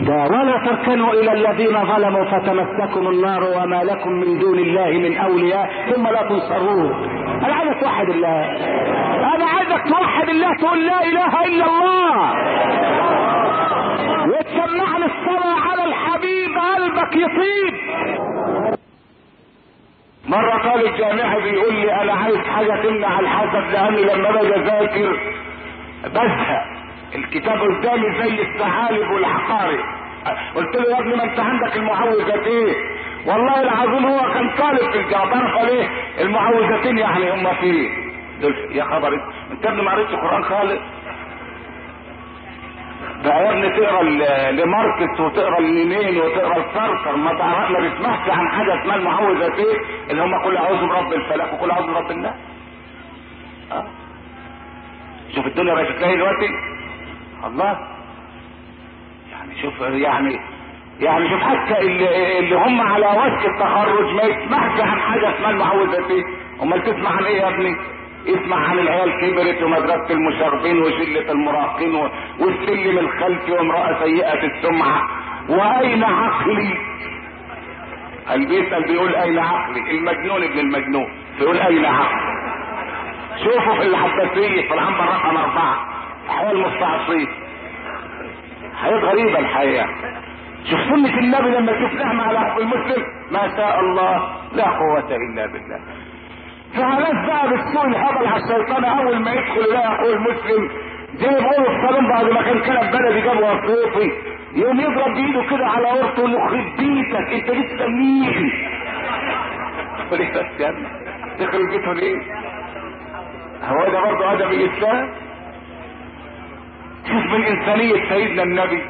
ده 0.03 0.25
ولا 0.25 0.63
تركنوا 0.67 1.13
إلى 1.13 1.33
الذين 1.33 1.85
ظلموا 1.85 2.25
فتمسكم 2.25 3.09
النار 3.09 3.43
وما 3.57 3.83
لكم 3.85 4.13
من 4.13 4.39
دون 4.39 4.59
الله 4.59 4.91
من 5.09 5.17
أولياء 5.19 5.71
ثم 5.93 6.07
لا 6.07 6.23
تنصرون 6.29 6.93
أنا 7.45 7.55
عايزك 7.55 7.81
توحد 7.81 8.09
الله. 8.09 8.45
أنا 9.35 9.45
عايزك 9.45 9.89
توحد 9.89 10.29
الله 10.29 10.57
تقول 10.57 10.87
لا 10.87 11.03
إله 11.05 11.45
إلا 11.45 11.65
الله. 11.65 12.33
وتسمعني 14.29 15.05
الصلاة 15.05 15.61
على 15.71 15.85
الحبيب 15.85 16.59
قلبك 16.59 17.17
يطيب. 17.17 17.75
مرة 20.29 20.59
قال 20.71 20.87
الجامعي 20.87 21.41
بيقول 21.43 21.75
لي 21.75 22.03
أنا 22.03 22.13
عايز 22.13 22.37
حاجة 22.37 22.83
تمنع 22.83 23.21
الحسد 23.21 23.73
لأني 23.73 24.03
لما 24.05 24.31
باجي 24.31 24.55
أذاكر 24.55 25.19
بزهق 26.05 26.65
الكتاب 27.15 27.59
قدامي 27.61 28.23
زي 28.23 28.43
الثعالب 28.43 29.11
والعقارب 29.11 29.81
قلت 30.57 30.77
له 30.77 30.91
يا 30.91 31.01
ابني 31.01 31.17
ما 31.17 31.25
انت 31.25 31.41
عندك 31.41 31.77
المعوذتين. 31.77 32.75
والله 33.27 33.61
العظيم 33.63 34.07
هو 34.07 34.33
كان 34.33 34.51
طالب 34.59 34.91
في 34.93 34.99
الجامعة 35.01 35.31
تعرف 35.31 35.65
ليه 35.71 35.89
المعوذتين 36.21 36.99
يعني 36.99 37.31
هم 37.33 37.55
فين 37.55 37.91
دول 38.41 38.55
يا 38.73 38.85
خبر 38.85 39.15
انت 39.53 39.65
يا 39.65 39.71
ابني 39.71 39.83
ما 39.83 39.91
قريتش 39.93 40.13
قران 40.13 40.45
خالص؟ 40.45 40.81
ده 43.25 43.35
يا 43.35 43.51
ابني 43.51 43.71
تقرأ 43.71 44.03
لماركس 44.53 45.21
وتقرأ 45.21 45.61
لمين 45.61 46.21
وتقرأ 46.21 46.57
الكركر 46.57 47.17
ما 47.17 47.39
تعرف 47.39 47.71
ما 47.71 47.89
بتسمعش 47.89 48.31
عن 48.31 48.49
حاجة 48.49 48.81
اسمها 48.83 48.97
المعوذتين 48.97 49.77
اللي 50.11 50.23
هم 50.23 50.45
كل 50.45 50.57
أعوذ 50.57 50.87
برب 50.87 51.13
الفلك 51.13 51.53
وكل 51.53 51.71
أعوذ 51.71 51.87
برب 51.87 52.11
الناس. 52.11 52.35
أه؟ 53.73 53.85
شوف 55.35 55.47
الدنيا 55.47 55.75
بقت 55.75 55.97
تلاقي 55.97 56.17
دلوقتي 56.17 56.49
الله 57.47 57.79
يعني 59.33 59.63
شوف 59.63 59.81
يعني 59.81 60.41
يعني 61.01 61.29
شوف 61.31 61.41
حتى 61.41 61.79
اللي, 61.79 62.39
اللي 62.39 62.57
هم 62.57 62.81
على 62.81 63.07
وشك 63.07 63.47
التخرج 63.47 64.15
ما 64.15 64.23
يسمعش 64.23 64.81
عن 64.81 65.01
حاجة 65.01 65.35
اسمها 65.37 65.51
المعوذتين 65.51 66.25
أمال 66.63 66.83
تسمع 66.83 67.11
عن 67.11 67.25
إيه 67.25 67.37
يا 67.37 67.49
ابني 67.49 67.77
اسمع 68.29 68.57
عن 68.57 68.79
العيال 68.79 69.11
كبرت 69.21 69.63
ومدرسة 69.63 70.11
المشاغبين 70.11 70.79
وشلة 70.83 71.33
المراهقين 71.33 71.95
والسلم 72.41 72.99
الخلفي 72.99 73.53
وامرأة 73.53 74.05
سيئة 74.05 74.45
السمعة 74.47 75.03
وأين 75.49 76.05
عقلي؟ 76.05 76.75
اللي 78.35 78.47
بيسأل 78.47 78.83
بيقول 78.85 79.15
أين 79.15 79.39
عقلي؟ 79.39 79.91
المجنون 79.91 80.43
ابن 80.43 80.59
المجنون 80.59 81.07
بيقول 81.39 81.59
أين 81.59 81.85
عقلي؟ 81.85 82.36
شوفوا 83.45 83.75
في 83.75 83.83
العباسية 83.83 84.69
في 84.69 84.75
العنبر 84.75 85.05
رقم 85.05 85.37
أربعة. 85.37 85.77
أحوال 86.31 86.61
مستعصية 86.61 87.27
حاجات 88.83 89.03
غريبة 89.05 89.39
الحقيقة. 89.39 89.87
شوف 90.71 90.81
سنة 90.81 91.19
النبي 91.19 91.51
لما 91.51 91.73
شفناها 91.73 92.13
مع 92.13 92.31
الأخ 92.31 92.57
المسلم؟ 92.57 93.03
ما 93.31 93.57
شاء 93.57 93.81
الله 93.81 94.29
لا 94.53 94.65
قوة 94.65 95.17
إلا 95.17 95.47
بالله. 95.47 95.81
فعلاش 96.75 97.27
بقى 97.27 97.49
بالسوء 97.49 97.87
الهبل 97.87 98.27
على 98.27 98.43
الشيطان؟ 98.43 98.85
أول 98.85 99.19
ما 99.23 99.33
يدخل 99.33 99.59
يلاقي 99.71 99.95
أخوه 99.95 100.13
المسلم 100.13 100.69
بيقولوا 101.21 101.65
في 101.71 101.77
الصالون 101.77 102.09
بعد 102.09 102.25
ما 102.25 102.43
كان 102.43 102.59
كلب 102.61 102.91
بلدي 102.93 103.21
جاب 103.21 103.37
وصوفي 103.39 104.13
يقوم 104.55 104.81
يضرب 104.81 105.15
بإيده 105.15 105.43
كده 105.51 105.67
على 105.67 105.87
ورطه 105.87 106.31
يخرب 106.31 106.77
بيتك. 106.79 107.33
أنت 107.33 107.51
لسه 107.51 107.87
مين؟ 107.87 108.53
تخرب 111.39 111.69
بيته 111.71 111.93
ليه؟ 111.93 112.17
هو 113.63 113.85
ده 113.93 114.01
برضه 114.01 114.33
أدب 114.33 114.51
الإسلام؟ 114.53 115.11
شوف 117.07 117.25
من 117.25 117.45
انسانيه 117.45 118.09
سيدنا 118.09 118.43
النبي. 118.43 118.83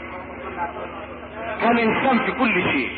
كان 1.60 1.78
إنسان 1.78 2.18
في 2.18 2.32
كل 2.32 2.62
شيء. 2.62 2.90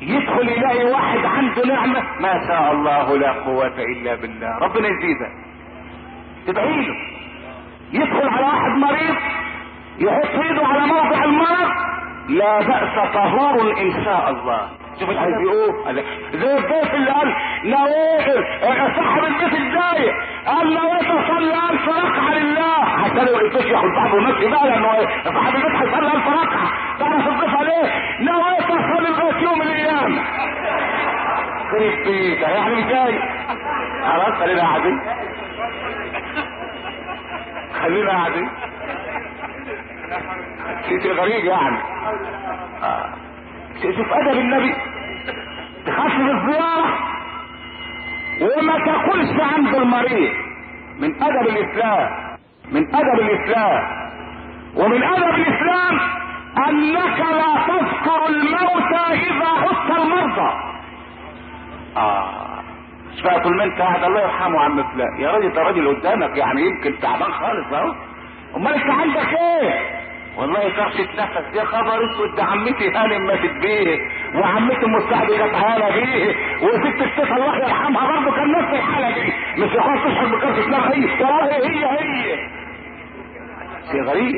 يدخل 0.00 0.48
يلاقي 0.48 0.84
واحد 0.84 1.24
عنده 1.24 1.66
نعمة. 1.66 2.02
ما 2.20 2.46
شاء 2.48 2.72
الله 2.72 3.16
لا 3.16 3.32
قوة 3.32 3.78
إلا 3.78 4.14
بالله. 4.14 4.58
ربنا 4.58 4.88
يزيدك 4.88 5.32
تدعي 6.46 6.86
له. 6.86 6.96
يدخل 7.92 8.28
على 8.28 8.46
واحد 8.46 8.70
مريض. 8.70 9.16
يحط 9.98 10.42
ايده 10.42 10.66
على 10.66 10.86
موضع 10.86 11.24
المرض. 11.24 11.70
لا 12.28 12.58
بأس 12.58 13.12
طهور 13.14 13.80
إن 13.80 14.04
شاء 14.04 14.30
الله. 14.30 14.79
شوف 15.00 15.10
عايز 15.10 15.34
يقول. 15.46 16.04
زي 16.34 16.58
الضيف 16.58 16.94
اللي 16.94 17.10
قال 17.10 17.34
نويت 17.64 18.44
صاحب 18.96 19.24
البيت 19.24 19.52
الجاي. 19.60 20.12
قال 20.46 20.74
نويت 20.74 21.06
أصلي 21.06 21.54
ألف 21.70 21.88
ركعة 21.88 22.34
لله. 22.34 22.84
عشان 22.84 23.16
ما 23.16 23.22
يقدرش 23.22 23.64
ياخد 23.64 23.88
بعضه 23.96 24.14
وماشي 24.14 24.48
بقى 24.48 24.68
لأنه 24.68 25.06
صاحب 25.24 25.54
البيت 25.56 25.74
هيصلي 25.76 26.06
ألف 26.12 26.28
ركعة. 26.28 26.70
طبعا 27.00 27.16
الضيف 27.28 27.56
عليه 27.56 27.92
نويت 28.20 28.64
أصلي 28.70 29.08
البيت 29.08 29.42
يوم 29.42 29.58
من 29.58 29.66
الأيام 29.66 30.24
خرب 31.70 32.04
بيتك 32.04 32.42
يعني 32.42 32.82
جاي. 32.82 33.18
خلاص 34.02 34.38
خلينا 34.40 34.60
قاعدين. 34.62 35.00
خلينا 37.82 38.10
قاعدين. 38.10 38.48
شيء 40.88 41.12
غريب 41.12 41.44
يعني. 41.44 41.78
آه. 42.82 43.04
شوف 43.82 44.12
أدب 44.12 44.38
النبي. 44.38 44.74
تخفف 45.86 46.20
الزيارة 46.20 46.98
وما 48.40 48.78
تقولش 48.78 49.40
عند 49.54 49.74
المريض. 49.74 50.32
من 51.00 51.22
أدب 51.22 51.48
الإسلام 51.48 52.08
من 52.72 52.94
أدب 52.94 53.20
الإسلام 53.20 53.82
ومن 54.76 55.02
أدب 55.02 55.34
الإسلام 55.34 55.98
أنك 56.68 57.18
لا 57.18 57.54
تذكر 57.68 58.26
الموتى 58.28 59.12
إذا 59.12 59.48
عدت 59.48 59.98
المرضى. 59.98 60.52
آه 61.96 62.60
مش 63.14 63.22
بقى 63.22 63.40
طول 63.40 63.56
ما 63.56 63.64
انت 63.64 63.78
قاعد 63.80 64.04
الله 64.04 64.20
يرحمه 64.20 64.60
عم 64.60 64.82
فلان 64.82 65.20
يا 65.20 65.30
راجل 65.30 65.52
ده 65.52 65.62
راجل 65.62 65.96
قدامك 65.96 66.36
يعني 66.36 66.62
يمكن 66.66 66.98
تعبان 67.02 67.32
خالص 67.32 67.72
أهو. 67.72 67.94
امال 68.56 68.74
انت 68.74 68.90
عندك 68.90 69.28
إيه؟ 69.38 70.00
والله 70.36 70.60
كرشة 70.68 71.08
نفس 71.18 71.54
يا 71.56 71.64
خبر 71.64 72.10
أسود 72.10 72.34
ده 72.36 72.44
عمتي 72.44 72.90
هانم 72.94 73.26
ماتت 73.26 73.52
بيه 73.62 73.98
وعمتي 74.34 74.86
المستعد 74.86 75.26
كانت 75.30 75.54
هانه 75.54 75.88
بيه 75.90 76.34
وست 76.62 77.02
الست 77.02 77.30
الله 77.32 77.56
يرحمها 77.56 78.06
برضه 78.20 78.36
كان 78.36 78.50
نفس 78.52 78.74
الحالة 78.74 79.14
دي. 79.14 79.32
مش 79.62 79.72
يا 79.72 79.80
أخوان 79.80 79.98
تشعر 79.98 80.26
بكرشة 80.26 80.68
نفس 80.68 80.94
هي 80.94 81.24
والله 81.24 81.56
هي 81.56 81.84
هي 81.86 82.36
شيء 83.92 84.02
غريب. 84.02 84.34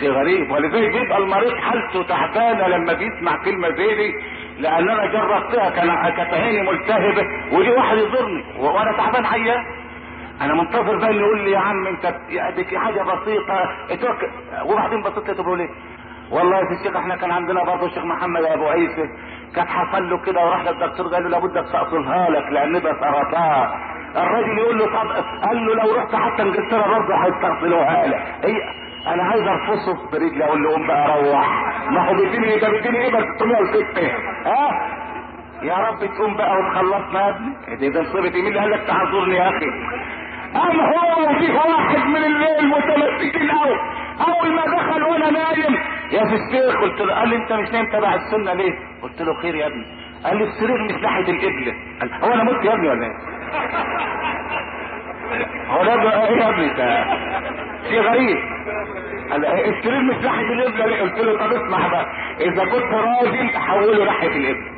شيء 0.00 0.10
غريب. 0.10 0.50
ولذلك 0.50 0.92
بيبقى 0.92 1.18
المريض 1.18 1.56
حالته 1.56 2.02
تعبانة 2.02 2.66
لما 2.68 2.92
بيسمع 2.92 3.44
كلمة 3.44 3.68
زي 3.70 3.94
دي 3.94 4.12
لأن 4.58 4.90
أنا 4.90 5.06
جربتها 5.06 5.70
كان 5.70 5.90
كانت 5.90 6.62
ملتهبه 6.62 7.26
ودي 7.52 7.70
واحد 7.70 7.96
يزورني. 7.96 8.44
وأنا 8.58 8.92
تعبان 8.96 9.26
حيا 9.26 9.56
أنا 10.40 10.54
منتظر 10.54 10.96
بقى 10.98 11.10
اللي 11.10 11.20
يقول 11.22 11.44
لي 11.44 11.50
يا 11.50 11.58
عم 11.58 11.86
أنت 11.86 12.14
يا 12.30 12.50
دي 12.50 12.78
حاجة 12.78 13.02
بسيطة 13.02 13.70
اتوك 13.90 14.30
وبعدين 14.64 15.02
بسيطه 15.02 15.32
تقول 15.32 15.58
ليه 15.58 15.68
والله 16.30 16.56
يا 16.56 16.62
الشيخ 16.72 16.96
إحنا 16.96 17.16
كان 17.16 17.30
عندنا 17.30 17.64
برضه 17.64 17.86
الشيخ 17.86 18.04
محمد 18.04 18.42
أبو 18.44 18.66
عيسى. 18.68 19.08
كان 19.56 19.68
حصل 19.68 20.10
له 20.10 20.18
كده 20.18 20.40
وراح 20.40 20.60
للدكتور 20.64 21.06
قال 21.14 21.22
له 21.24 21.28
لابد 21.28 21.56
استأصلها 21.56 22.30
لك 22.30 22.52
لأن 22.52 22.72
ده 22.72 22.92
سرطان 23.00 23.68
الراجل 24.16 24.58
يقول 24.58 24.78
له 24.78 24.86
طب 24.86 25.10
قال 25.48 25.66
له 25.66 25.74
لو 25.74 25.94
رحت 25.96 26.14
حتى 26.14 26.42
إنجلترا 26.42 26.86
برضه 26.88 27.14
هيستأصلوها 27.24 28.06
لك. 28.06 28.22
إيه؟ 28.44 28.62
أنا 29.14 29.22
عايز 29.22 29.42
ارفصه 29.46 30.10
برجلي 30.12 30.44
أقول 30.44 30.62
له 30.62 30.70
قوم 30.70 30.86
بقى 30.86 31.22
روح. 31.22 31.48
ما 31.90 32.08
هو 32.08 32.14
بيديني 32.14 32.58
ده 32.58 32.68
بيديني 32.70 32.98
إيه؟ 33.04 33.10
بس 33.12 33.24
606 33.38 34.10
ها؟ 34.46 34.90
يا 35.62 35.74
رب 35.74 35.98
تقوم 36.14 36.36
بقى 36.36 36.56
وتخلصنا 36.58 37.20
يا 37.20 37.30
ابني. 37.30 37.76
دي 37.76 37.88
ده؟ 37.88 38.00
مصيبتي 38.02 38.42
مين 38.42 38.46
اللي 38.46 38.60
قال 38.60 38.70
لك 38.70 38.82
تعذرني 38.86 39.36
يا 39.36 39.48
أخي. 39.48 39.66
قام 40.54 40.80
هو 40.80 41.22
وفيه 41.30 41.54
واحد 41.54 42.06
من 42.06 42.16
الليل 42.24 42.68
متمسكين 42.68 43.50
قوي 43.50 43.76
أول 44.28 44.54
ما 44.54 44.62
دخل 44.76 45.02
وأنا 45.02 45.30
نايم 45.30 45.76
يا 46.12 46.24
في 46.24 46.34
الشيخ 46.34 46.80
قلت 46.80 47.00
له 47.00 47.14
قال 47.14 47.28
لي 47.28 47.36
أنت 47.36 47.52
مش 47.52 47.68
نايم 47.72 47.86
تبع 47.92 48.14
السنة 48.14 48.52
ليه؟ 48.54 48.72
قلت 49.02 49.22
له 49.22 49.34
خير 49.34 49.54
يا 49.54 49.66
ابني. 49.66 49.84
قال 50.24 50.36
لي 50.36 50.44
السرير 50.44 50.82
مش 50.84 51.02
ناحية 51.02 51.30
القبله 51.32 51.74
قال 52.00 52.10
هو 52.24 52.32
أنا 52.34 52.44
مت 52.44 52.64
يا 52.64 52.72
ابني 52.74 52.88
ولا 52.88 53.06
إيه؟ 53.06 53.12
هو 55.68 55.84
ده 55.84 55.92
إيه 56.28 56.36
يا 56.36 56.48
ابني 56.48 56.68
ده 56.74 57.04
شيء 57.88 58.00
غريب. 58.02 58.38
قال 59.30 59.44
السرير 59.46 60.00
مش 60.02 60.24
ناحية 60.24 60.52
القبله 60.52 60.86
ليه؟ 60.86 61.00
قلت 61.02 61.18
له 61.18 61.38
طب 61.38 61.52
اسمع 61.52 61.88
بقى. 61.88 62.06
إذا 62.40 62.64
كنت 62.64 62.94
راجل 62.94 63.48
حوله 63.56 64.04
ناحية 64.04 64.28
القبله 64.28 64.74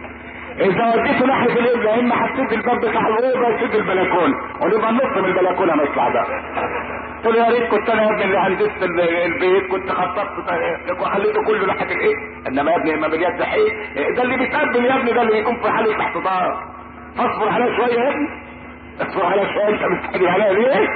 إذا 0.60 0.86
وديته 1.00 1.26
ناحية 1.26 1.50
القبله 1.60 2.00
إما 2.00 2.14
هتسد 2.26 2.52
الباب 2.52 2.78
بتاع 2.80 3.06
الأوضة 3.08 3.48
يسد 3.48 3.74
البلكونة. 3.74 4.36
ونبقى 4.60 4.92
نص 4.92 5.16
من 5.16 5.24
البلكونة 5.24 5.74
نطلع 5.74 6.08
بقى. 6.08 6.26
له 7.26 7.44
يا 7.46 7.50
ريت 7.50 7.70
كنت 7.70 7.90
أنا 7.90 8.02
يا 8.02 8.08
ابني 8.10 8.24
اللي 8.24 8.38
هندست 8.38 8.82
البيت 8.82 9.70
كنت 9.70 9.92
خططت 9.92 10.50
وخليته 11.00 11.44
كله 11.46 11.66
ناحيه 11.66 11.84
الايه 11.94 12.14
إنما 12.48 12.70
يا 12.70 12.76
ابني 12.76 12.96
ما 12.96 13.08
باليد 13.08 13.42
حيل 13.42 14.14
ده 14.16 14.22
اللي 14.22 14.36
بيتقدم 14.36 14.84
يا 14.84 14.96
ابني 14.96 15.12
ده 15.12 15.22
اللي 15.22 15.32
بيكون 15.32 15.56
في 15.62 15.70
حاله 15.70 16.00
احتضار 16.00 16.64
اصبر 17.18 17.48
عليا 17.48 17.76
شوية 17.76 17.98
يا 18.00 18.08
ابني. 18.10 18.28
اصبر 19.00 19.26
عليا 19.26 19.44
شوية 19.54 19.68
أنت 19.68 19.82
مستحي 19.84 20.26
عليا 20.28 20.52
ليه؟ 20.52 20.88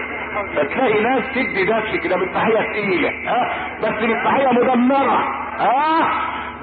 فتلاقي 0.56 1.00
ناس 1.02 1.24
تدي 1.34 1.64
نفسي 1.64 1.98
كده 1.98 2.16
بالتحيه 2.16 2.54
تقيلة 2.72 3.08
ها؟ 3.08 3.54
بس 3.82 3.88
بالتحيه 4.00 4.48
مدمرة 4.52 5.18
ها؟ 5.58 6.10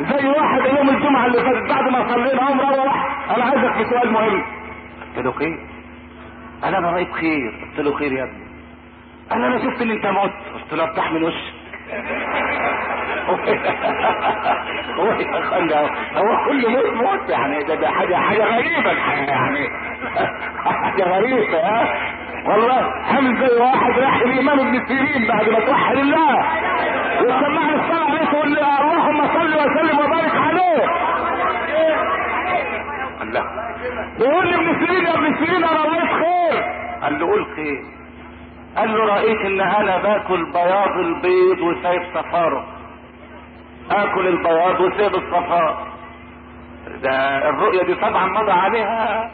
زي 0.02 0.28
واحد 0.28 0.66
يوم 0.78 0.90
الجمعة 0.90 1.26
اللي 1.26 1.38
فاتت 1.38 1.70
بعد 1.70 1.92
ما 1.92 2.14
صلينا 2.14 2.48
قام 2.48 2.60
روح 2.60 3.10
أنا 3.36 3.44
عايزك 3.46 3.74
في 3.78 3.84
سؤال 3.90 4.12
مهم. 4.12 4.44
قلت 5.16 5.26
له 5.26 5.32
خير. 5.32 5.60
أنا 6.64 6.80
رايت 6.92 7.12
خير 7.12 7.52
قلت 7.78 7.86
له 7.86 7.94
خير 7.98 8.12
يا 8.14 8.24
ابني. 8.24 8.47
أنا 9.32 9.58
شفت 9.58 9.82
ان 9.82 9.92
انت 9.92 10.06
مت 10.06 10.34
قلت 10.54 10.74
له 10.74 10.84
افتح 10.84 11.12
من 11.12 11.24
وشك. 11.24 11.54
هو 14.98 15.12
هو 16.16 16.46
كل 16.46 16.70
موت 16.72 16.94
موت 16.94 17.30
يعني. 17.30 17.64
ده, 17.64 17.76
ده 17.76 17.88
حاجة 17.92 18.16
حاجة 18.16 18.44
غريبة 18.44 18.92
الحقيقة 18.92 19.32
يعني. 19.32 19.70
حاجة 20.84 21.04
غريبة 21.04 21.58
ها. 21.60 21.94
والله 22.46 22.94
عامل 23.06 23.48
زي 23.48 23.56
واحد 23.62 24.00
راح 24.00 24.16
الإمام 24.22 24.60
ابن 24.60 24.86
سيرين 24.88 25.28
بعد 25.28 25.50
ما 25.50 25.60
توحد 25.60 25.98
الله. 25.98 26.38
وسمعني 27.22 27.76
الصلاة 27.76 28.06
عليه 28.10 28.26
تقول 28.26 28.50
لي 28.52 28.62
اللهم 28.62 29.28
صل 29.28 29.54
وسلم 29.56 30.00
وبارك 30.00 30.36
عليه. 30.36 30.84
الله. 33.22 33.44
بيقول 34.20 34.48
لي 34.48 34.56
ابن 34.56 34.80
سيرين 34.86 35.06
يا 35.06 35.14
ابن 35.14 35.36
سيرين 35.38 35.64
أنا 35.64 35.82
رأيت 35.84 36.12
خير 36.12 36.64
قال 37.02 37.20
له 37.20 37.26
قول 37.28 37.46
خير. 37.56 37.84
قال 38.78 38.92
له 38.98 39.06
رأيت 39.06 39.40
إن 39.42 39.62
أنا 39.62 39.98
باكل 39.98 40.52
بياض 40.54 40.92
البيض 40.98 41.60
وسايب 41.62 42.02
صفاره 42.14 42.66
آكل 43.92 44.28
البياض 44.28 44.80
وسايب 44.82 45.16
الصفار. 45.16 45.88
ده 47.04 47.50
الرؤية 47.50 47.84
دي 47.84 47.96
طبعا 47.96 48.26
مضى 48.26 48.52
عليها 48.52 49.32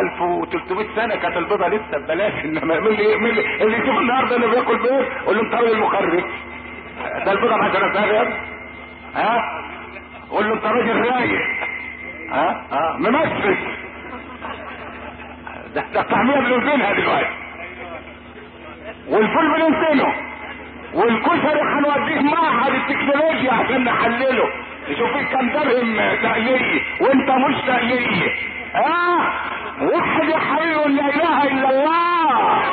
1300 0.00 0.86
سنة 0.96 1.14
كانت 1.16 1.36
البيضة 1.36 1.68
لسه 1.68 1.98
ببلاش 1.98 2.44
إنما 2.44 2.80
من 2.80 2.86
اللي 2.86 3.16
من 3.16 3.30
اللي 3.30 3.76
يشوف 3.78 3.98
النهارده 3.98 4.36
اللي 4.36 4.46
بياكل 4.46 4.78
بيض 4.78 5.04
قول 5.26 5.36
له 5.36 5.42
أنت 5.42 5.54
راجل 5.54 5.80
مخرف 5.80 6.24
ده 7.24 7.32
البيضة 7.32 7.56
ب 7.56 7.60
10000 7.60 7.96
يا 7.96 8.38
ها؟ 9.14 9.62
قول 10.30 10.48
له 10.48 10.54
أنت 10.54 10.64
راجل 10.64 11.00
رايق. 11.10 11.40
ها؟ 12.30 12.66
ها؟ 12.72 12.96
ممثل. 12.98 13.56
ده 15.74 15.84
ده 15.94 16.00
الطعمية 16.00 16.34
بننزلها 16.40 16.92
دلوقتي. 16.92 17.43
والفول 19.08 19.48
بننزله 19.54 20.14
والكشري 20.94 21.60
هنوديه 21.60 22.20
معهد 22.20 22.74
التكنولوجيا 22.74 23.52
عشان 23.52 23.84
نحلله. 23.84 24.48
نشوف 24.90 25.10
كام 25.32 25.48
درهم 25.50 25.96
تقليدي 26.22 26.82
وانت 27.00 27.30
مش 27.30 27.54
تقليدي 27.66 28.30
آه 28.74 29.18
وحد 29.82 30.32
حي 30.32 30.74
لا 30.74 31.08
إله 31.08 31.42
إلا 31.44 31.70
الله. 31.70 32.64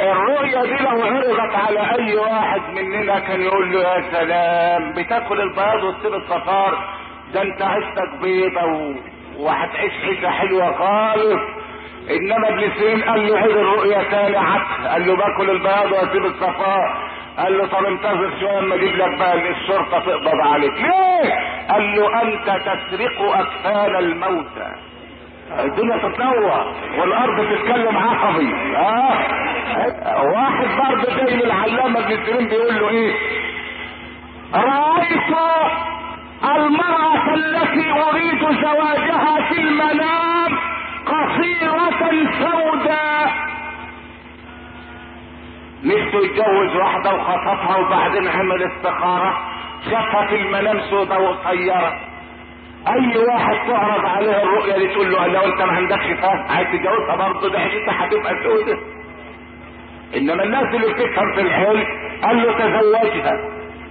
الرؤية 0.00 0.62
دي 0.62 0.84
لو 0.84 1.02
عرضت 1.02 1.54
على 1.54 1.80
أي 1.98 2.16
واحد 2.16 2.60
مننا 2.74 3.18
كان 3.18 3.42
يقول 3.42 3.72
له 3.72 3.80
يا 3.80 4.00
سلام 4.12 4.92
بتاكل 4.92 5.40
البياض 5.40 5.84
وتسيب 5.84 6.14
الصفار 6.14 6.78
ده 7.34 7.42
انت 7.42 7.62
عشتك 7.62 8.14
بيضة. 8.22 8.94
وهتعيش 9.38 9.92
عيشة 10.04 10.30
حلوة 10.30 10.72
خالص. 10.72 11.40
إنما 12.10 12.48
ابن 12.48 12.72
سيرين 12.78 13.02
قال 13.02 13.26
له 13.28 13.38
عيد 13.38 13.56
الرؤيا 13.56 14.02
تاني 14.02 14.36
عكس 14.36 14.86
قال 14.86 15.06
له 15.06 15.16
باكل 15.16 15.50
البياض 15.50 15.92
واسيب 15.92 16.24
الصفاء 16.24 16.96
قال 17.38 17.58
له 17.58 17.66
طب 17.66 17.84
انتظر 17.84 18.30
شوية 18.40 18.58
أما 18.58 18.74
أجيب 18.74 18.96
لك 18.96 19.18
بقى 19.18 19.50
الشرطة 19.50 19.98
تقبض 19.98 20.40
عليك 20.52 20.72
ليه؟ 20.72 21.34
قال 21.70 21.96
له 21.96 22.22
أنت 22.22 22.46
تسرق 22.62 23.20
أكفان 23.20 23.96
الموتى 23.96 24.72
الدنيا 25.64 25.96
تتنوع 25.96 26.66
والأرض 26.98 27.48
تتكلم 27.54 27.96
عصبي 27.96 28.54
آه 28.76 30.22
واحد 30.34 30.66
برضه 30.78 31.16
جاي 31.16 31.36
للعلامه 31.36 31.98
ابن 32.00 32.24
سيرين 32.26 32.48
بيقول 32.48 32.74
له 32.74 32.88
إيه؟ 32.88 33.12
رأيت 34.54 35.34
المرأة 36.44 37.34
التي 37.34 37.92
أريد 37.92 38.40
زواجها 38.62 39.48
في 39.48 39.60
المنام 39.60 40.23
قصيرة 41.22 41.90
سوداء. 42.38 43.32
نفسه 45.84 46.18
يتجوز 46.24 46.76
واحدة 46.76 47.14
وخطفها 47.14 47.76
وبعدين 47.76 48.28
عمل 48.28 48.62
استخارة 48.62 49.38
شافها 49.90 50.26
في 50.26 50.36
المنام 50.36 50.80
سوداء 50.80 51.22
وقصيرة 51.22 52.00
أي 52.88 53.18
واحد 53.18 53.68
تعرض 53.68 54.04
عليه 54.06 54.42
الرؤية 54.42 54.78
دي 54.78 54.88
تقول 54.88 55.12
له 55.12 55.26
لو 55.26 55.40
أنت 55.40 55.62
ما 55.62 55.72
عندكش 55.72 56.06
فهم 56.22 56.44
عايز 56.48 56.68
تتجوزها 56.68 57.16
برضه؟ 57.16 57.48
ده 57.50 57.58
حياتها 57.58 58.06
هتبقى 58.06 58.34
سوداء 58.44 58.78
إنما 60.16 60.44
الناس 60.44 60.74
اللي 60.74 60.92
بتفهم 60.94 61.34
في 61.34 61.40
الحلم 61.40 61.84
قال 62.24 62.36
له 62.36 62.52
تزوجها. 62.52 63.32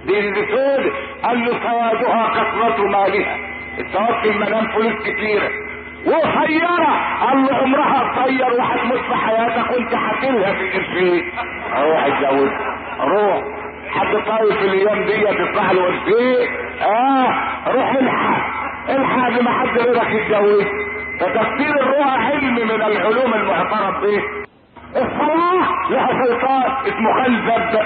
دي 0.06 0.18
اللي 0.18 0.90
قال 1.22 1.40
له 1.44 1.58
سوادها 1.62 2.28
كثرة 2.28 2.86
مالها. 2.88 3.36
السواد 3.78 4.22
في 4.22 4.30
المنام 4.30 4.66
فلوس 4.68 4.92
كتيرة. 5.02 5.48
وخيرة 6.06 6.86
قال 7.20 7.42
له 7.46 7.56
عمرها 7.56 8.00
قصير 8.00 8.46
وهتموت 8.58 8.98
في 9.00 9.14
حياتك 9.14 9.70
وانت 9.70 9.94
حاكلها 9.94 10.52
في 10.52 10.62
القرشين 10.62 11.32
روح 11.82 12.04
اتجوز 12.04 12.50
روح. 13.00 13.42
حد 13.90 14.06
طايف 14.26 14.62
الأيام 14.62 15.04
دي 15.04 15.20
تطلع 15.44 15.72
له 15.72 15.82
قرشين 15.84 16.48
آه. 16.82 17.28
روح 17.72 17.90
الحق 17.94 18.46
الحق 18.90 19.26
قبل 19.26 19.44
ما 19.44 19.50
حد 19.50 19.78
غيرك 19.78 20.10
يتجوز 20.10 20.64
فتفسير 21.20 21.80
الروح 21.82 22.26
علم 22.30 22.54
من 22.54 22.70
العلوم 22.70 23.34
المعترف 23.34 24.00
به 24.02 24.22
الصلاة 24.96 25.90
لها 25.90 26.08
سلطان 26.26 26.62
اسمه 26.86 27.12
خنزب. 27.24 27.78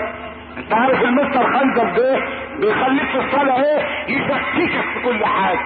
انت 0.59 0.74
عارف 0.74 1.02
المستر 1.02 1.52
خنزب 1.59 1.94
ده 1.94 2.18
بيخليك 2.61 3.09
في 3.11 3.18
الصلاة 3.18 3.57
إيه؟ 3.64 3.83
يشككك 4.09 4.85
في 4.94 5.02
كل 5.04 5.24
حاجة. 5.26 5.61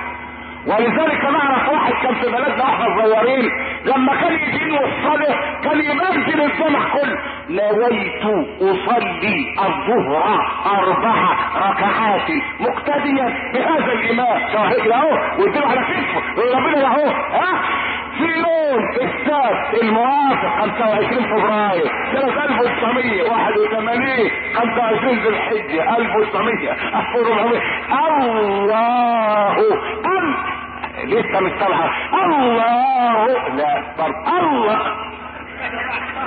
ولذلك 0.66 1.24
نعرف 1.24 1.68
واحد 1.72 1.92
كان 2.02 2.14
في 2.14 2.26
بلدنا 2.26 2.64
وإحنا 2.64 2.86
صغيرين 3.02 3.50
لما 3.84 4.14
كان 4.20 4.32
يجي 4.32 4.78
الصلاة 4.78 5.60
كان 5.64 5.80
يمثل 5.84 6.40
الجمع 6.40 6.80
كله 6.92 7.18
نويت 7.50 8.24
أصلي 8.60 9.54
الظهر 9.58 10.38
أربع 10.66 11.14
ركعات. 11.56 12.28
مقتديا 12.60 13.26
بهذا 13.54 13.92
الإمام. 13.92 14.38
شاهد 14.52 14.88
اهو 14.90 15.10
ويديله 15.38 15.66
على 15.68 15.80
كتفه 15.80 16.22
ربنا 16.58 16.86
اهو 16.86 17.06
ها؟ 17.32 17.62
في 18.18 18.24
يوم 18.24 18.84
السبت 19.02 19.82
الموافق 19.82 20.60
25 20.60 21.22
فبراير 21.24 21.86
سنة 22.12 22.60
1981 22.60 24.02
ليه 24.04 24.30
25 24.54 25.18
ذي 25.18 25.28
الحجة 25.28 25.96
1900 25.96 26.72
1400 26.72 27.60
الله 28.08 29.56
أم 30.06 30.51
لسه 31.04 31.40
مش 31.40 31.52
طالعه 31.60 31.90
الله؟ 32.24 33.48
لا 33.56 33.82
طب 33.98 34.14
الله. 34.28 34.80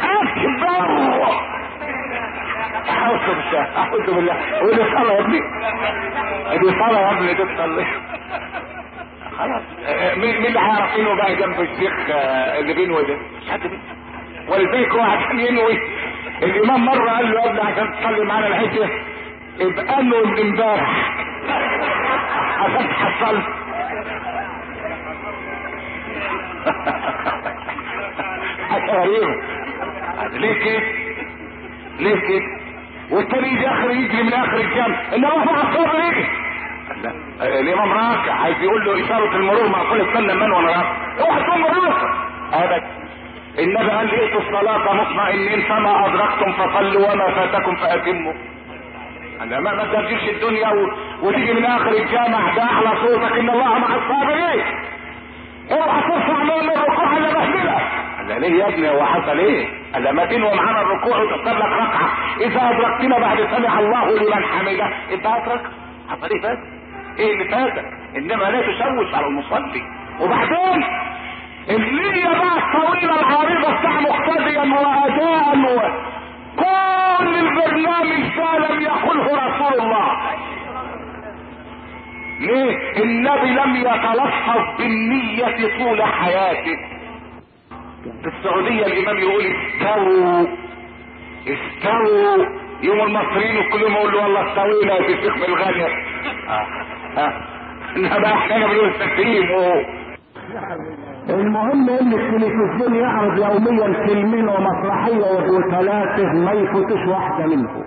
اكبر 0.03 0.85
أعوذ 2.89 3.25
بالله 3.27 3.77
أعوذ 3.77 4.15
بالله. 4.15 4.35
ودي 4.63 4.83
صلاه 4.83 5.13
يا 5.13 5.19
ابني 5.21 5.39
دي 6.59 6.69
صلاه 6.79 6.99
يا 6.99 7.11
ابني 7.11 7.33
دي 7.33 7.43
تصلي 7.45 7.85
خلاص. 9.37 9.61
مين 10.17 10.35
مين 10.41 10.45
اللي 10.45 10.59
هيعرف 10.59 11.17
بقى 11.17 11.35
جنب 11.35 11.59
الشيخ 11.61 11.93
آه، 12.11 12.59
اللي 12.59 12.73
بينه 12.73 13.01
ده؟ 13.01 13.15
مش 13.41 13.49
حد 13.51 13.61
ولذلك 14.47 14.95
عشان 14.99 15.39
ينوي. 15.39 15.79
الإمام 16.43 16.85
مرة 16.85 17.09
قال 17.09 17.31
له 17.31 17.39
يا 17.41 17.49
ابني 17.49 17.61
عشان 17.61 17.91
تصلي 17.93 18.25
معانا 18.25 18.47
العشاء 18.47 18.89
ابقى 19.61 20.03
له 20.03 20.41
امبارح. 20.41 21.15
عشان 22.59 22.89
تحصل 22.89 23.41
حاجة 28.69 28.84
غريبه 28.97 29.41
ليه 30.33 30.53
كده 30.53 30.83
ليه 31.99 32.15
كده 32.15 32.45
والتاني 33.11 33.47
يجي 33.47 33.67
اخر 33.67 33.91
يجري 33.91 34.23
من 34.23 34.33
آخر 34.33 34.57
الجنب 34.57 34.95
الصبر 35.69 35.99
يجي 35.99 36.25
لا. 37.03 37.09
آه، 37.41 37.59
الإمام 37.59 37.91
راكع 37.91 38.33
عايز 38.33 38.61
يقول 38.61 38.85
له 38.85 39.05
إشارة 39.05 39.35
المرور 39.35 39.67
معقول 39.67 40.01
استنى 40.01 40.33
من 40.33 40.51
وأنا 40.51 40.67
راكع 40.67 40.95
اوعى 41.19 41.43
تكون 41.43 41.61
مرور. 41.61 41.93
ابدا 42.53 42.87
النبي 43.59 43.89
قال 43.89 44.11
ائتوا 44.19 44.41
الصلاة 44.41 44.93
مطمئنين. 44.93 45.61
فما 45.61 46.05
أدركتم 46.05 46.51
فصلوا 46.51 47.13
وما 47.13 47.31
فاتكم 47.31 47.75
فأتموا. 47.75 48.33
أنا 49.41 49.59
ما 49.59 49.71
ما 49.75 49.83
الدنيا 50.29 50.69
و... 50.69 50.87
وتيجي 51.21 51.53
من 51.53 51.65
آخر 51.65 51.89
الجامع. 51.89 52.55
ده 52.55 52.63
أحلى 52.63 52.91
صوتك 53.01 53.31
إن 53.31 53.49
الله 53.49 53.79
مع 53.79 53.87
الصابرين. 53.95 54.63
اوعى 55.71 56.01
ترفع 56.01 56.43
من 56.43 56.69
قال 58.35 58.41
ليه 58.51 58.59
يا 58.63 58.67
ابني؟ 58.67 58.89
هو 58.89 59.05
حصل 59.05 59.39
إيه؟ 59.39 59.67
قال 59.93 60.15
ما 60.15 60.25
تنوي 60.25 60.55
معانا 60.55 60.81
الركوع 60.81 61.17
وتختار 61.21 61.57
لك 61.57 61.65
ركعة. 61.65 62.09
إذا 62.41 62.69
أدركتنا 62.69 63.19
بعد 63.19 63.37
سمع 63.55 63.79
الله 63.79 64.05
لمن 64.11 64.43
حمده. 64.43 64.87
انت 65.13 65.25
أدرك. 65.25 65.61
حصل 66.09 66.29
إيه 66.33 66.41
فاتك؟ 66.41 66.59
إيه 67.19 67.33
اللي 67.33 67.45
فاتك؟ 67.51 67.85
إنما 68.17 68.43
لا 68.43 68.61
تشوش 68.61 69.13
على 69.15 69.25
المصلي. 69.27 69.83
وبعدين 70.21 70.83
الليلة 71.69 72.29
بقى 72.29 72.57
الطويلة 72.57 73.19
العريضة 73.19 73.79
بتاع 73.79 73.99
مقتديا 73.99 74.61
وأداء 74.61 75.57
و... 75.57 75.79
كل 76.57 77.35
البرنامج 77.35 78.35
ده 78.37 78.57
لم 78.69 78.81
يقله 78.81 79.25
رسول 79.47 79.81
الله. 79.81 80.11
ليه؟ 82.39 83.03
النبي 83.03 83.49
لم 83.49 83.75
يتلفظ 83.75 84.77
بالنية 84.77 85.77
طول 85.77 86.03
حياته. 86.03 86.77
في 88.23 88.27
السعودية 88.37 88.85
الإمام 88.85 89.17
يقول 89.17 89.43
استووا 89.45 90.47
استووا. 91.47 92.45
يوم 92.83 92.99
المصريين 92.99 93.69
كلهم 93.73 93.91
يقولوا 93.93 94.21
والله 94.23 94.49
استوينا 94.51 94.93
يا 94.93 95.07
شيخ 95.21 95.33
بالغالية 95.37 95.85
آه. 96.49 96.67
آه. 97.19 97.33
انما 97.95 98.33
إحنا 98.33 98.57
بنقول 98.67 98.91
تسليم 98.93 99.45
المهم 101.29 101.89
إن 101.89 102.13
التلفزيون 102.13 102.95
يعرض 102.95 103.37
يوميا 103.37 104.05
فيلمين 104.07 104.49
ومسرحية 104.49 105.49
وثلاثة 105.49 106.23
ما 106.33 106.51
يفوتش 106.51 107.07
واحدة 107.07 107.45
منهم. 107.45 107.83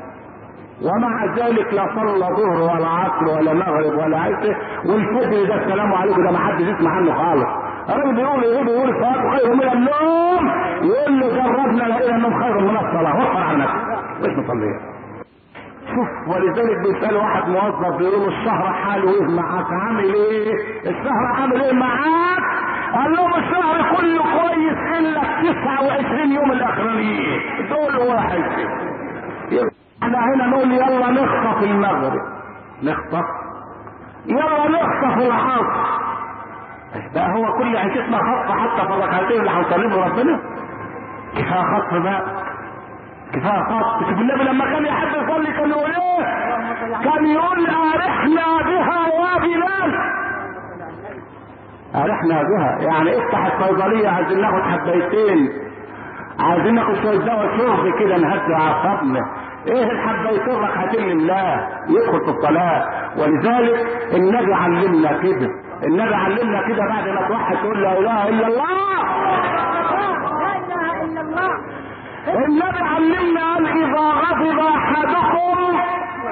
ومع 0.83 1.25
ذلك 1.37 1.75
لا 1.75 1.87
صلى 1.95 2.19
ظهر 2.37 2.63
ولا 2.63 2.87
عصر 2.89 3.25
ولا 3.39 3.53
مغرب 3.55 3.99
ولا 3.99 4.19
عشاء. 4.19 4.57
والفجر 4.87 5.45
ده 5.49 5.55
السلام 5.65 5.93
عليكم 5.93 6.25
ده 6.25 6.31
ما 6.31 6.39
حدش 6.39 6.61
يسمع 6.67 6.91
عنه 6.91 7.15
خالص. 7.15 7.49
الراجل 7.89 8.15
بيقول 8.17 8.45
إيه 8.45 8.63
بيقول 8.65 8.89
الصلاه 8.91 9.37
خير 9.37 9.55
من 9.55 9.63
النوم 9.73 10.49
يقول 10.83 11.21
له 11.21 11.29
جربنا 11.29 11.83
لقينا 11.85 12.17
النوم 12.17 12.43
خير 12.43 12.59
من 12.61 12.77
الصلاه 12.77 13.17
وفر 13.21 13.37
عن 13.43 13.59
نفسك 13.59 13.99
مش 14.21 14.45
مصليه 14.45 14.79
شوف 15.95 16.09
ولذلك 16.29 16.79
بيسأل 16.79 17.17
واحد 17.17 17.49
موظف 17.49 17.97
بيقول 17.99 18.21
له 18.21 18.29
الشهر 18.29 18.73
حاله 18.73 19.11
إيه؟ 19.15 19.23
معاك 19.37 19.67
عامل 19.73 20.15
إيه؟ 20.15 20.55
الشهر 20.91 21.27
عامل 21.41 21.61
إيه؟ 21.63 21.73
معاك. 21.73 22.39
قال 22.95 23.13
لهم 23.13 23.35
الشهر 23.35 23.97
كله 23.97 24.23
كويس 24.23 24.99
إلا 24.99 25.21
29 25.53 26.33
يوم 26.33 26.53
الأخرانيين. 26.53 27.41
دول 27.69 28.09
واحد. 28.09 28.43
إحنا 30.03 30.19
هنا 30.35 30.47
نقول 30.47 30.73
يلا 30.73 31.11
نخطف 31.11 31.63
المغرب. 31.63 32.23
نخطف؟ 32.83 33.25
يلا 34.27 34.69
نخطف 34.69 35.27
العصر. 35.27 35.98
بقى 37.15 37.29
هو 37.37 37.53
كل 37.59 37.77
عيشتنا 37.77 38.19
خطف 38.19 38.51
حتى 38.59 38.87
في 38.87 38.93
الركعتين 38.95 39.41
اللي 39.41 39.51
هنصليهم 39.51 39.93
ربنا 39.93 40.41
كفايه 41.33 41.63
خطف 41.63 42.03
بقى. 42.03 42.23
كفايه 43.33 43.63
خط. 43.65 44.01
شوف 44.09 44.19
النبي 44.21 44.45
لما 44.45 44.65
كان 44.65 44.87
يحب 44.87 45.09
يصلي 45.09 45.53
كان 45.53 45.71
يقول 45.71 45.91
إيه؟ 45.91 46.25
كان 47.05 47.27
يقول 47.27 47.67
أرحنا 47.95 48.63
بها 48.63 49.09
يا 49.09 49.39
بلال. 49.41 49.95
أرحنا 51.95 52.43
بها. 52.43 52.79
يعني 52.81 53.19
افتح 53.19 53.47
الصيدليه 53.47 54.09
عايزين 54.09 54.41
ناخد 54.41 54.63
حبايتين 54.63 55.49
عايزين 56.41 56.75
ناخد 56.75 56.95
شوية 56.95 57.19
دواء 57.19 57.59
شرب 57.59 57.99
كده 58.01 58.17
نهدي 58.17 58.55
اعصابنا 58.55 59.21
إيه 59.69 59.85
الحبايتين 59.91 60.55
ركعتين 60.55 61.07
لله؟ 61.09 61.69
يدخل 61.89 62.21
في 62.25 62.31
الصلاة. 62.31 62.85
ولذلك 63.19 63.87
النبي 64.15 64.55
علمنا 64.55 65.13
كده. 65.23 65.51
النبي 65.85 66.15
علمنا 66.15 66.63
كده 66.69 66.87
بعد 66.87 67.09
ما 67.09 67.29
توحد 67.29 67.57
تقول 67.57 67.83
لا 67.83 67.99
إله 67.99 68.29
إلا 68.29 68.47
الله. 68.47 68.99
النبي 72.47 72.79
علمنا 72.79 73.55
قال 73.55 73.67
اذا 73.67 74.01
غضب 74.01 74.59
احدكم 74.59 75.79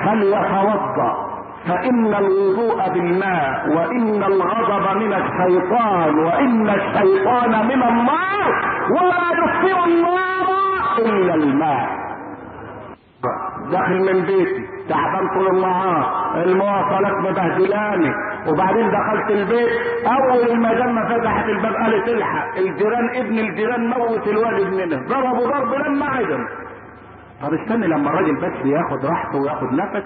فليتوضا 0.04 1.26
فإن 1.68 2.14
الوضوء 2.14 2.88
بالماء 2.94 3.68
وإن 3.68 4.22
الغضب 4.22 4.96
من 4.96 5.12
الشيطان 5.12 6.18
وإن 6.18 6.68
الشيطان 6.70 7.66
من 7.66 7.82
النار 7.82 8.48
ولا 8.90 9.26
يطفئ 9.32 9.84
النار 9.84 10.46
إلا 10.98 11.34
الماء. 11.34 11.88
داخل 13.72 13.98
من 14.14 14.22
بيتي 14.26 14.66
تعبان 14.88 15.28
طول 15.34 15.46
النهار. 15.56 16.25
المواصلات 16.42 17.12
مبهدلاني 17.12 18.12
وبعدين 18.48 18.90
دخلت 18.90 19.30
البيت 19.30 19.68
أول 20.06 20.60
ما 20.60 20.74
دام 20.74 21.08
فتحت 21.08 21.48
الباب 21.48 21.74
قالت 21.74 22.08
الحق 22.08 22.56
الجيران 22.56 23.08
ابن 23.16 23.38
الجيران 23.38 23.86
موت 23.86 24.28
الواد 24.28 24.60
ابننا 24.60 24.96
ضربوا 25.08 25.46
ضرب 25.46 25.74
لما 25.74 26.06
عدم. 26.06 26.44
طب 27.42 27.54
استني 27.54 27.86
لما 27.86 28.10
الراجل 28.10 28.36
بس 28.36 28.66
ياخد 28.66 29.06
راحته 29.06 29.38
وياخد 29.38 29.72
نفس 29.72 30.04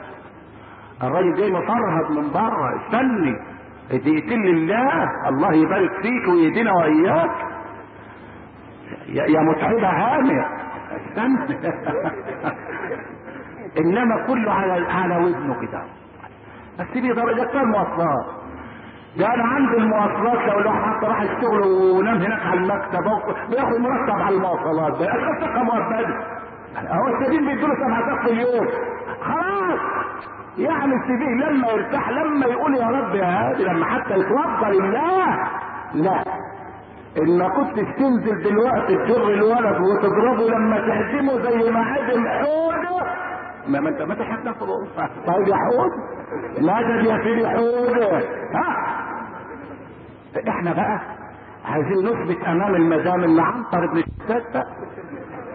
الراجل 1.02 1.34
جاي 1.34 1.50
مفرهد 1.50 2.10
من 2.10 2.30
بره. 2.32 2.76
استني. 2.76 3.36
دقيقتين 3.90 4.42
لله 4.42 5.28
الله 5.28 5.52
يبارك 5.52 5.90
فيك 6.02 6.28
ويهدينا 6.28 6.72
وإياك. 6.72 7.30
يا 9.08 9.24
يا 9.24 9.40
متعبة 9.40 9.88
هانئ 9.88 10.44
استنى 10.96 11.58
إنما 13.80 14.26
كله 14.26 14.52
على 14.52 14.86
على 14.88 15.16
ودنه 15.24 15.60
كده. 15.60 15.82
بس 16.80 16.86
دي 16.92 17.12
درجات 17.12 17.54
المواصلات 17.54 18.26
ده 19.18 19.26
أنا 19.34 19.44
عندي 19.44 19.76
المواصلات 19.76 20.48
لو 20.52 20.58
الواحد 20.58 20.82
حتى 20.82 21.06
راح 21.06 21.20
الشغل 21.20 21.62
ونام 21.66 22.16
هناك 22.16 22.46
على 22.46 22.60
المكتب. 22.60 23.04
بياخد 23.50 23.80
مرتب 23.80 24.10
على 24.22 24.34
المواصلات. 24.36 24.98
ده 24.98 25.14
الخطه 25.14 25.62
مؤبده 25.62 26.16
هو 26.88 27.06
السبيل 27.08 27.46
بيدوله 27.46 27.74
7000 27.74 28.24
في 28.26 28.32
اليوم. 28.32 28.66
خلاص. 29.22 29.80
يعني 30.58 30.94
السبيل 30.94 31.40
لما 31.54 31.68
يرتاح 31.68 32.10
لما 32.10 32.46
يقول 32.46 32.74
يا 32.74 32.86
رب 32.86 33.14
يا 33.14 33.24
هادي 33.24 33.64
لما 33.64 33.84
حتى 33.86 34.14
يتوضا 34.18 34.68
لله 34.70 35.48
لا. 35.94 36.24
ان 37.18 37.48
كنت 37.48 37.80
تنزل 37.98 38.42
دلوقتي 38.42 38.96
تجر 38.96 39.28
الولد 39.28 39.80
وتضربه 39.80 40.48
لما 40.50 40.78
تهزمه 40.78 41.38
زي 41.50 41.70
ما 41.70 41.96
هزم 41.96 42.28
حوده. 42.28 43.06
ما 43.70 43.80
ما 43.80 43.88
انت 43.88 44.02
ما 44.02 44.14
تحب 44.14 44.52
طيب 45.26 45.48
يا 45.48 45.56
حود 45.56 45.90
مدد 46.59 47.06
يا 47.06 47.22
سيدي 47.24 47.48
حود 47.48 48.02
ها؟ 48.54 48.96
إحنا 50.48 50.72
بقى 50.72 51.00
عايزين 51.64 51.98
نثبت 52.06 52.44
أمام 52.44 52.74
المدام 52.74 53.24
ان 53.24 53.40
عنتر 53.40 53.87
بن 53.87 53.98
الشتات. 53.98 54.66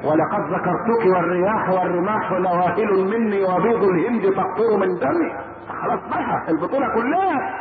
ولقد 0.03 0.53
ذكرتك 0.53 1.05
والرياح 1.15 1.69
والرماح 1.69 2.31
نواهل 2.31 2.93
مني 3.19 3.43
وبيض 3.43 3.83
الهند 3.83 4.21
تقطر 4.35 4.77
من 4.77 4.99
دمي. 4.99 5.31
خلاص 5.81 5.99
بقى 6.09 6.41
البطولة 6.51 6.87
كلها. 6.93 7.59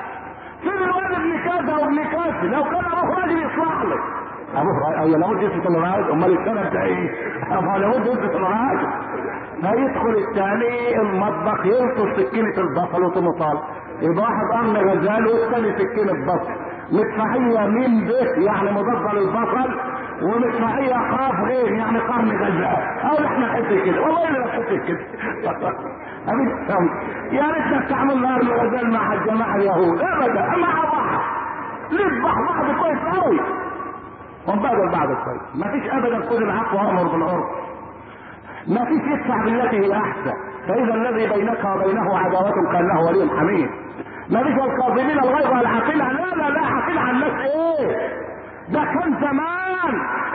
فين 0.60 0.72
الواد 0.72 1.12
ابن 1.12 1.38
كذا 1.38 1.76
وابن 1.76 2.04
كذا 2.04 2.48
لو 2.48 2.64
كان 2.64 2.84
ابوه 2.84 3.20
راجل 3.20 3.38
يصلح 3.38 3.82
لك 3.82 4.00
ابوه 4.54 4.78
راجل 4.90 5.00
اي 5.14 5.18
لابد 5.20 5.42
يثبت 5.42 5.66
انه 5.66 5.78
راجل 5.78 6.10
أمال 6.10 6.38
السبب 6.38 6.72
ده 6.72 6.82
إيه؟ 6.82 7.10
ما 7.60 7.78
لابد 7.78 8.06
يثبت 8.06 8.34
انه 8.34 8.48
راجل 8.48 8.88
هيدخل 9.62 10.16
الثاني 10.28 11.00
المطبخ 11.00 11.66
يلطش 11.66 12.20
سكينة 12.20 12.54
البصل 12.58 13.02
وتمطال 13.04 13.58
يبقى 14.00 14.24
واحد 14.24 14.44
قرن 14.52 14.76
غزال 14.76 15.26
والثاني 15.26 15.72
سكينة 15.78 16.26
بصل 16.26 16.50
مدفعية 16.92 17.66
ميم 17.66 18.04
به 18.06 18.42
يعني 18.44 18.72
مضادة 18.72 19.12
للبصل 19.12 19.70
ومدفعية 20.22 20.94
قاف 20.94 21.34
غير 21.48 21.72
يعني 21.72 21.98
قرن 21.98 22.28
غزال. 22.30 22.84
أو 23.10 23.24
إحنا 23.26 23.46
نحس 23.46 23.84
كده. 23.84 24.02
والله 24.02 24.28
أنا 24.28 24.46
بحس 24.46 24.68
كده. 24.86 25.00
يا 27.32 27.46
ريتنا 27.46 27.84
استعملنا 27.84 28.34
قرن 28.36 28.48
غزال 28.48 28.90
مع 28.92 29.12
الجماعة 29.14 29.56
اليهود. 29.56 30.00
أبدا. 30.02 30.56
مع 30.56 30.84
بعض 30.84 31.20
نذبح 31.92 32.34
بعض 32.34 32.76
كويس 32.80 33.18
قوي 33.18 33.40
ونبادل 34.48 34.88
بعض 34.92 35.08
كويس. 35.08 35.42
ما 35.54 35.70
فيش 35.70 35.90
أبدا 35.90 36.20
خذ 36.20 36.36
العفو 36.36 36.76
وأمر 36.76 37.02
بالعرف. 37.02 37.44
ما 38.68 38.84
فيش 38.84 39.02
يدفع 39.12 39.44
بالتي 39.44 39.76
هي 39.76 39.92
احسن 39.96 40.32
فإذا 40.68 40.94
الذي 40.94 41.28
بينك 41.34 41.64
وبينه 41.64 42.18
عداوة 42.18 42.72
كانه 42.72 43.00
ولي 43.00 43.30
حميد. 43.38 43.70
ما 44.30 44.42
فيش 44.42 44.54
الكاظمين 44.54 45.18
الغيظ 45.18 45.46
والعاقلة. 45.46 46.12
لا 46.12 46.34
لا 46.36 46.50
لا 46.50 46.60
عاقلة 46.60 47.00
عن 47.00 47.14
الناس 47.14 47.32
إيه 47.40 47.96
ده 48.68 48.84
كان 48.84 49.14
زمان. 49.20 49.94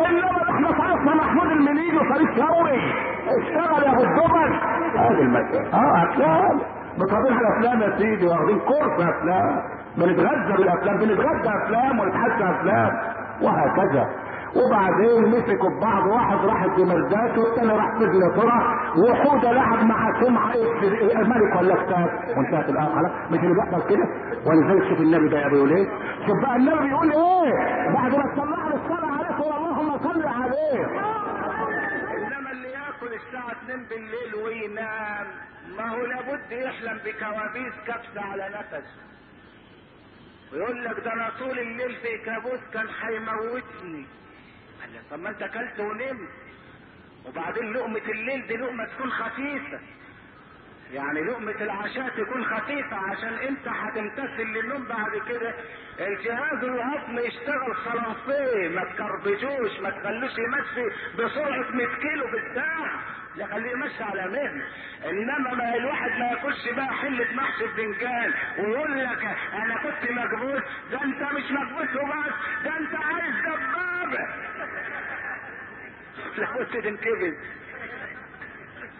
إنما 0.09 0.49
إحنا 0.51 0.67
صرفنا 0.67 1.15
محمود 1.15 1.51
المنيجي 1.51 1.97
وصريف 1.97 2.35
شوقي 2.35 2.79
اشتغل 3.27 3.83
يا 3.83 3.91
أبو 3.93 4.03
الدبل. 4.03 4.53
هذه 4.97 5.21
المسألة. 5.21 5.73
آه 5.73 6.03
أفلام. 6.03 6.59
بطبيعة 6.97 7.39
الأفلام 7.41 7.81
يا 7.81 7.97
سيدي 7.97 8.27
واخدين 8.27 8.59
كورس 8.59 9.07
أفلام. 9.09 9.61
بنتغذى 9.97 10.53
بالأفلام. 10.57 10.97
بنتغذى 10.97 11.49
أفلام 11.63 11.99
ونتحدى 11.99 12.43
أفلام. 12.49 12.91
وهكذا. 13.41 14.09
وبعدين 14.55 15.25
مسكوا 15.29 15.69
ببعض 15.69 16.07
واحد 16.07 16.37
راح 16.45 16.63
الدمردات 16.63 17.37
والتاني 17.37 17.73
راح 17.73 17.99
سجن 17.99 18.35
ترى 18.35 18.79
وحوده 18.97 19.51
لعب 19.51 19.83
مع 19.83 20.21
سمعة 20.23 20.53
ملك 21.23 21.55
ولا 21.61 21.75
كتاب 21.75 22.37
وانتهت 22.37 22.69
الآخرة. 22.69 23.27
مش 23.31 23.39
اللي 23.39 23.53
بيحصل 23.55 23.89
كده؟ 23.89 24.05
ولذلك 24.45 24.89
شوف 24.89 24.99
النبي 25.01 25.29
بقى 25.29 25.49
بيقول 25.49 25.71
إيه 25.73 25.87
شوف 26.27 26.41
بقى 26.41 26.55
النبي 26.55 26.87
بيقول 26.87 27.11
إيه؟ 27.11 27.53
بعد 27.93 28.15
ما 28.15 28.33
تطلع 28.35 28.67
الصلاة 28.67 29.37
تقول 29.37 29.53
اللهم 29.57 29.97
صل 29.97 30.27
عليه. 30.27 30.85
إنما 32.17 32.51
اللي 32.51 32.67
يأكل 32.69 33.13
الساعة 33.13 33.51
2 33.65 33.83
بالليل 33.89 34.35
وينام 34.45 35.27
ما 35.77 35.89
هو 35.89 36.05
لابد 36.05 36.51
يحلم 36.51 36.97
بكوابيس 37.05 37.73
كبسة 37.87 38.21
على 38.31 38.49
نفسه 38.59 38.83
ويقول 40.53 40.83
لك 40.85 40.99
ده 41.05 41.13
أنا 41.13 41.29
طول 41.39 41.59
الليل 41.59 41.95
في 41.95 42.17
كابوس 42.25 42.59
كان 42.73 42.85
هيموتني. 43.01 44.05
طب 45.11 45.19
ما 45.19 45.29
انت 45.29 45.41
اكلت 45.41 45.79
ونمت. 45.79 46.29
وبعدين 47.25 47.73
لقمة 47.73 47.97
الليل 48.09 48.47
دي 48.47 48.57
لقمة 48.57 48.85
تكون 48.85 49.11
خفيفة. 49.11 49.79
يعني 50.93 51.21
لقمة 51.21 51.51
العشاء 51.61 52.09
تكون 52.09 52.45
خفيفة 52.45 52.95
عشان 52.97 53.33
انت 53.33 53.67
هتمتثل 53.67 54.43
للنوم 54.43 54.83
بعد 54.85 55.11
كده. 55.29 55.53
الجهاز 55.99 56.63
الهضمي 56.63 57.21
يشتغل 57.21 57.75
خلاصيه 57.75 58.67
ما 58.69 58.83
تكربجوش 58.83 59.79
ما 59.79 59.89
تخلوش 59.89 60.31
يمشي 60.37 60.95
بسرعة 61.17 61.71
100 61.71 61.87
كيلو 61.87 62.27
في 62.27 62.37
الساعة. 62.37 62.99
لا 63.35 63.45
خليه 63.47 63.71
يمشي 63.71 64.03
على 64.03 64.21
مهل. 64.21 64.63
انما 65.09 65.53
ما 65.55 65.75
الواحد 65.75 66.09
ما 66.19 66.25
ياكلش 66.25 66.69
بقى 66.69 66.87
حلة 66.93 67.27
محشي 67.33 67.63
بفنجان 67.67 68.33
ويقول 68.59 68.99
لك 69.03 69.23
أنا 69.53 69.75
كنت 69.83 70.11
مكبوس 70.11 70.61
ده 70.91 71.03
انت 71.03 71.21
مش 71.33 71.51
مكبوس 71.51 71.95
وبس 71.95 72.33
ده 72.65 72.77
انت 72.77 72.95
عايز 72.95 73.35
دبابة 73.41 74.27
لابد 76.37 76.81
تنكبس 76.83 77.37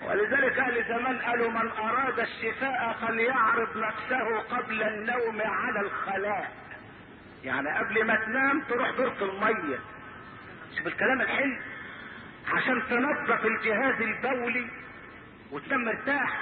ولذلك 0.01 0.59
أهل 0.59 0.83
زمان 0.83 1.17
قالوا 1.19 1.51
من 1.51 1.71
أراد 1.71 2.19
الشفاء 2.19 2.97
فليعرض 3.01 3.77
نفسه 3.77 4.39
قبل 4.39 4.83
النوم 4.83 5.41
على 5.41 5.79
الخلاء. 5.79 6.51
يعني 7.43 7.77
قبل 7.77 8.05
ما 8.05 8.15
تنام 8.15 8.61
تروح 8.61 8.89
دورة 8.89 9.15
المية. 9.21 9.79
شوف 10.77 10.87
الكلام 10.87 11.21
الحلو. 11.21 11.57
عشان 12.53 12.81
تنظف 12.89 13.45
الجهاز 13.45 14.01
البولي 14.01 14.67
وتنام 15.51 15.85
مرتاح. 15.85 16.41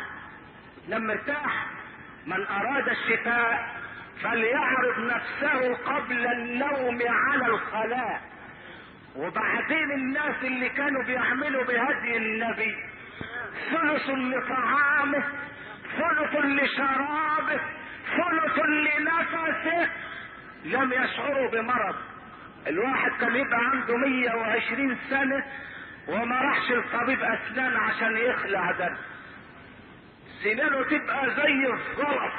تنام 0.87 1.07
مرتاح. 1.07 1.65
من 2.25 2.47
أراد 2.47 2.89
الشفاء 2.89 3.75
فليعرض 4.23 4.99
نفسه 4.99 5.75
قبل 5.75 6.27
النوم 6.27 6.99
على 7.07 7.45
الخلاء. 7.45 8.21
وبعدين 9.15 9.91
الناس 9.91 10.43
اللي 10.43 10.69
كانوا 10.69 11.03
بيعملوا 11.03 11.63
بهدي 11.63 12.17
النبي 12.17 12.75
ثلث 13.71 14.09
لطعامه 14.09 15.23
ثلث 15.97 16.35
لشرابه 16.45 17.59
ثلث 18.17 18.59
لنفسه. 18.65 19.89
لم 20.65 20.93
يشعروا 20.93 21.49
بمرض. 21.49 21.95
الواحد 22.67 23.11
كان 23.21 23.35
يبقى 23.35 23.59
عنده 23.59 23.97
120 23.97 24.97
سنة 25.09 25.43
وما 26.07 26.41
راحش 26.41 26.71
لطبيب 26.71 27.23
أسنان 27.23 27.77
عشان 27.77 28.17
يخلع 28.17 28.71
ده. 28.71 28.97
سنانه 30.43 30.83
تبقى 30.83 31.35
زي 31.35 31.73
الزلط. 31.73 32.33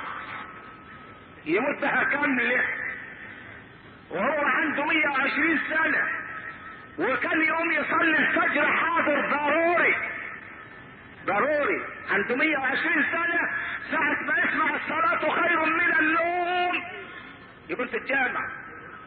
يموت 1.47 1.81
بها 1.83 2.05
كاملة. 2.05 2.65
وهو 4.11 4.45
عنده 4.47 4.85
120 4.85 5.59
سنة. 5.69 6.09
وكان 6.99 7.43
يقوم 7.43 7.71
يصلي 7.73 8.19
الفجر 8.19 8.67
حاضر 8.73 9.21
ضروري. 9.31 9.97
ضروري. 11.29 11.81
عنده 12.11 12.37
120 12.37 13.05
سنة 13.13 13.41
ساعة 13.91 14.23
ما 14.23 14.35
يسمع 14.45 14.77
الصلاة 14.77 15.31
خير 15.41 15.65
من 15.65 15.93
النوم. 16.01 16.85
يكون 17.69 17.87
في 17.87 17.97
الجامع 17.97 18.41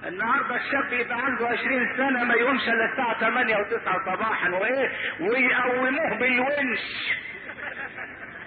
النهارده 0.07 0.55
الشاب 0.55 0.93
يبقى 0.93 1.17
عنده 1.25 1.47
20 1.47 1.97
سنة 1.97 2.23
ما 2.23 2.33
يقومش 2.33 2.67
إلا 2.69 2.85
الساعة 2.91 3.19
8 3.19 3.55
و9 3.55 4.05
صباحا 4.05 4.49
وإيه؟ 4.49 4.91
ويقوموه 5.19 6.17
بالونش. 6.17 6.79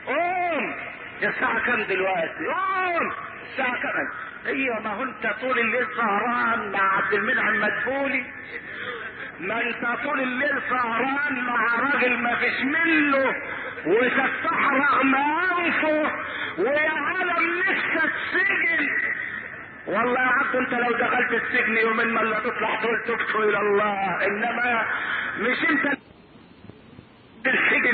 قوم! 0.06 0.74
الساعة 1.22 1.66
كام 1.66 1.82
دلوقتي؟ 1.82 2.44
قوم! 2.46 3.12
الساعة 3.50 3.82
كام؟ 3.82 4.08
أيوه 4.46 4.80
ما 4.80 4.90
هو 4.90 5.02
أنت 5.02 5.26
طول 5.40 5.58
الليل 5.58 5.86
سهران 5.96 6.72
مع 6.72 6.96
عبد 6.96 7.12
المنعم 7.12 7.60
مدبولي 7.60 8.24
ما 9.40 9.60
أنت 9.62 10.00
طول 10.04 10.20
الليل 10.20 10.62
سهران 10.70 11.44
مع 11.44 11.76
راجل 11.80 12.18
ما 12.18 12.36
فيش 12.36 12.60
منه. 12.64 13.34
وتفتح 13.86 14.68
رغم 14.72 15.14
انفه 15.14 16.10
ويا 16.58 16.90
عالم 16.90 17.58
نفسك 17.58 18.12
سجن. 18.32 18.88
والله 19.86 20.20
يا 20.20 20.26
عبد 20.26 20.56
انت 20.56 20.74
لو 20.74 20.92
دخلت 20.98 21.32
السجن 21.32 21.76
يومين 21.76 22.08
ما 22.08 22.20
لا 22.20 22.40
تطلع 22.40 22.80
تقول 23.06 23.48
إلى 23.48 23.58
الله. 23.58 24.26
إنما 24.26 24.86
مش 25.38 25.64
انت 25.70 25.93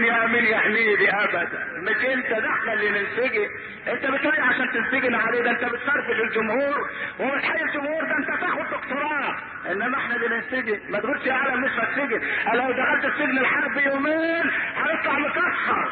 السجن 0.08 0.44
يا 0.46 0.58
حميدي 0.58 1.10
ابدا. 1.10 1.66
مش 1.76 2.04
أنت 2.04 2.32
إحنا 2.32 2.72
اللي 2.72 2.90
ننسجن 2.90 3.48
أنت 3.88 4.06
بتقول 4.06 4.40
عشان 4.40 4.70
تنسجن 4.72 5.14
عليه. 5.14 5.42
ده 5.42 5.50
أنت 5.50 5.64
بتفرفش 5.64 6.20
الجمهور 6.20 6.90
وبتحيي 7.20 7.62
الجمهور 7.62 8.04
ده 8.04 8.16
أنت 8.18 8.40
تاخد 8.40 8.70
دكتوراه. 8.70 9.36
إنما 9.70 9.98
إحنا 9.98 10.16
اللي 10.16 10.28
ننسجن 10.28 10.80
ما 10.92 10.98
تقولش 10.98 11.26
يا 11.26 11.32
عالم 11.32 11.60
مش 11.60 11.70
هتسجن 11.70 12.20
لو 12.54 12.72
دخلت 12.72 13.04
السجن 13.04 13.38
الحربي 13.38 13.82
يومين 13.84 14.50
هنطلع 14.76 15.18
مكسر. 15.18 15.90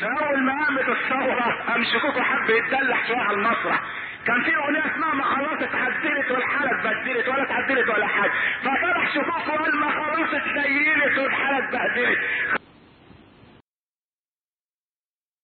فاول 0.00 0.42
ما 0.42 0.64
قامت 0.64 0.88
الثورة 0.88 1.56
قام 1.68 1.84
شكوكو 1.84 2.20
حب 2.22 2.50
يتدلع 2.50 3.06
شوية 3.06 3.18
على 3.18 3.36
المسرح. 3.36 3.80
كان 4.26 4.42
في 4.42 4.56
أغنية 4.56 4.80
اسمها 4.94 5.14
ما 5.14 5.24
خلاص 5.24 5.62
اتعدلت 5.62 6.30
والحاله 6.30 6.70
اتبدلت 6.70 7.28
ولا 7.28 7.42
اتعدلت 7.42 7.88
ولا 7.88 8.06
حاجة 8.06 8.32
فطلع 8.62 9.06
شكوكو 9.14 9.50
قال 9.62 9.76
ما 9.76 9.90
خلاص 9.90 10.28
اتسيلت 10.34 11.18
والحاله 11.18 11.58
اتبهدلت 11.58 12.18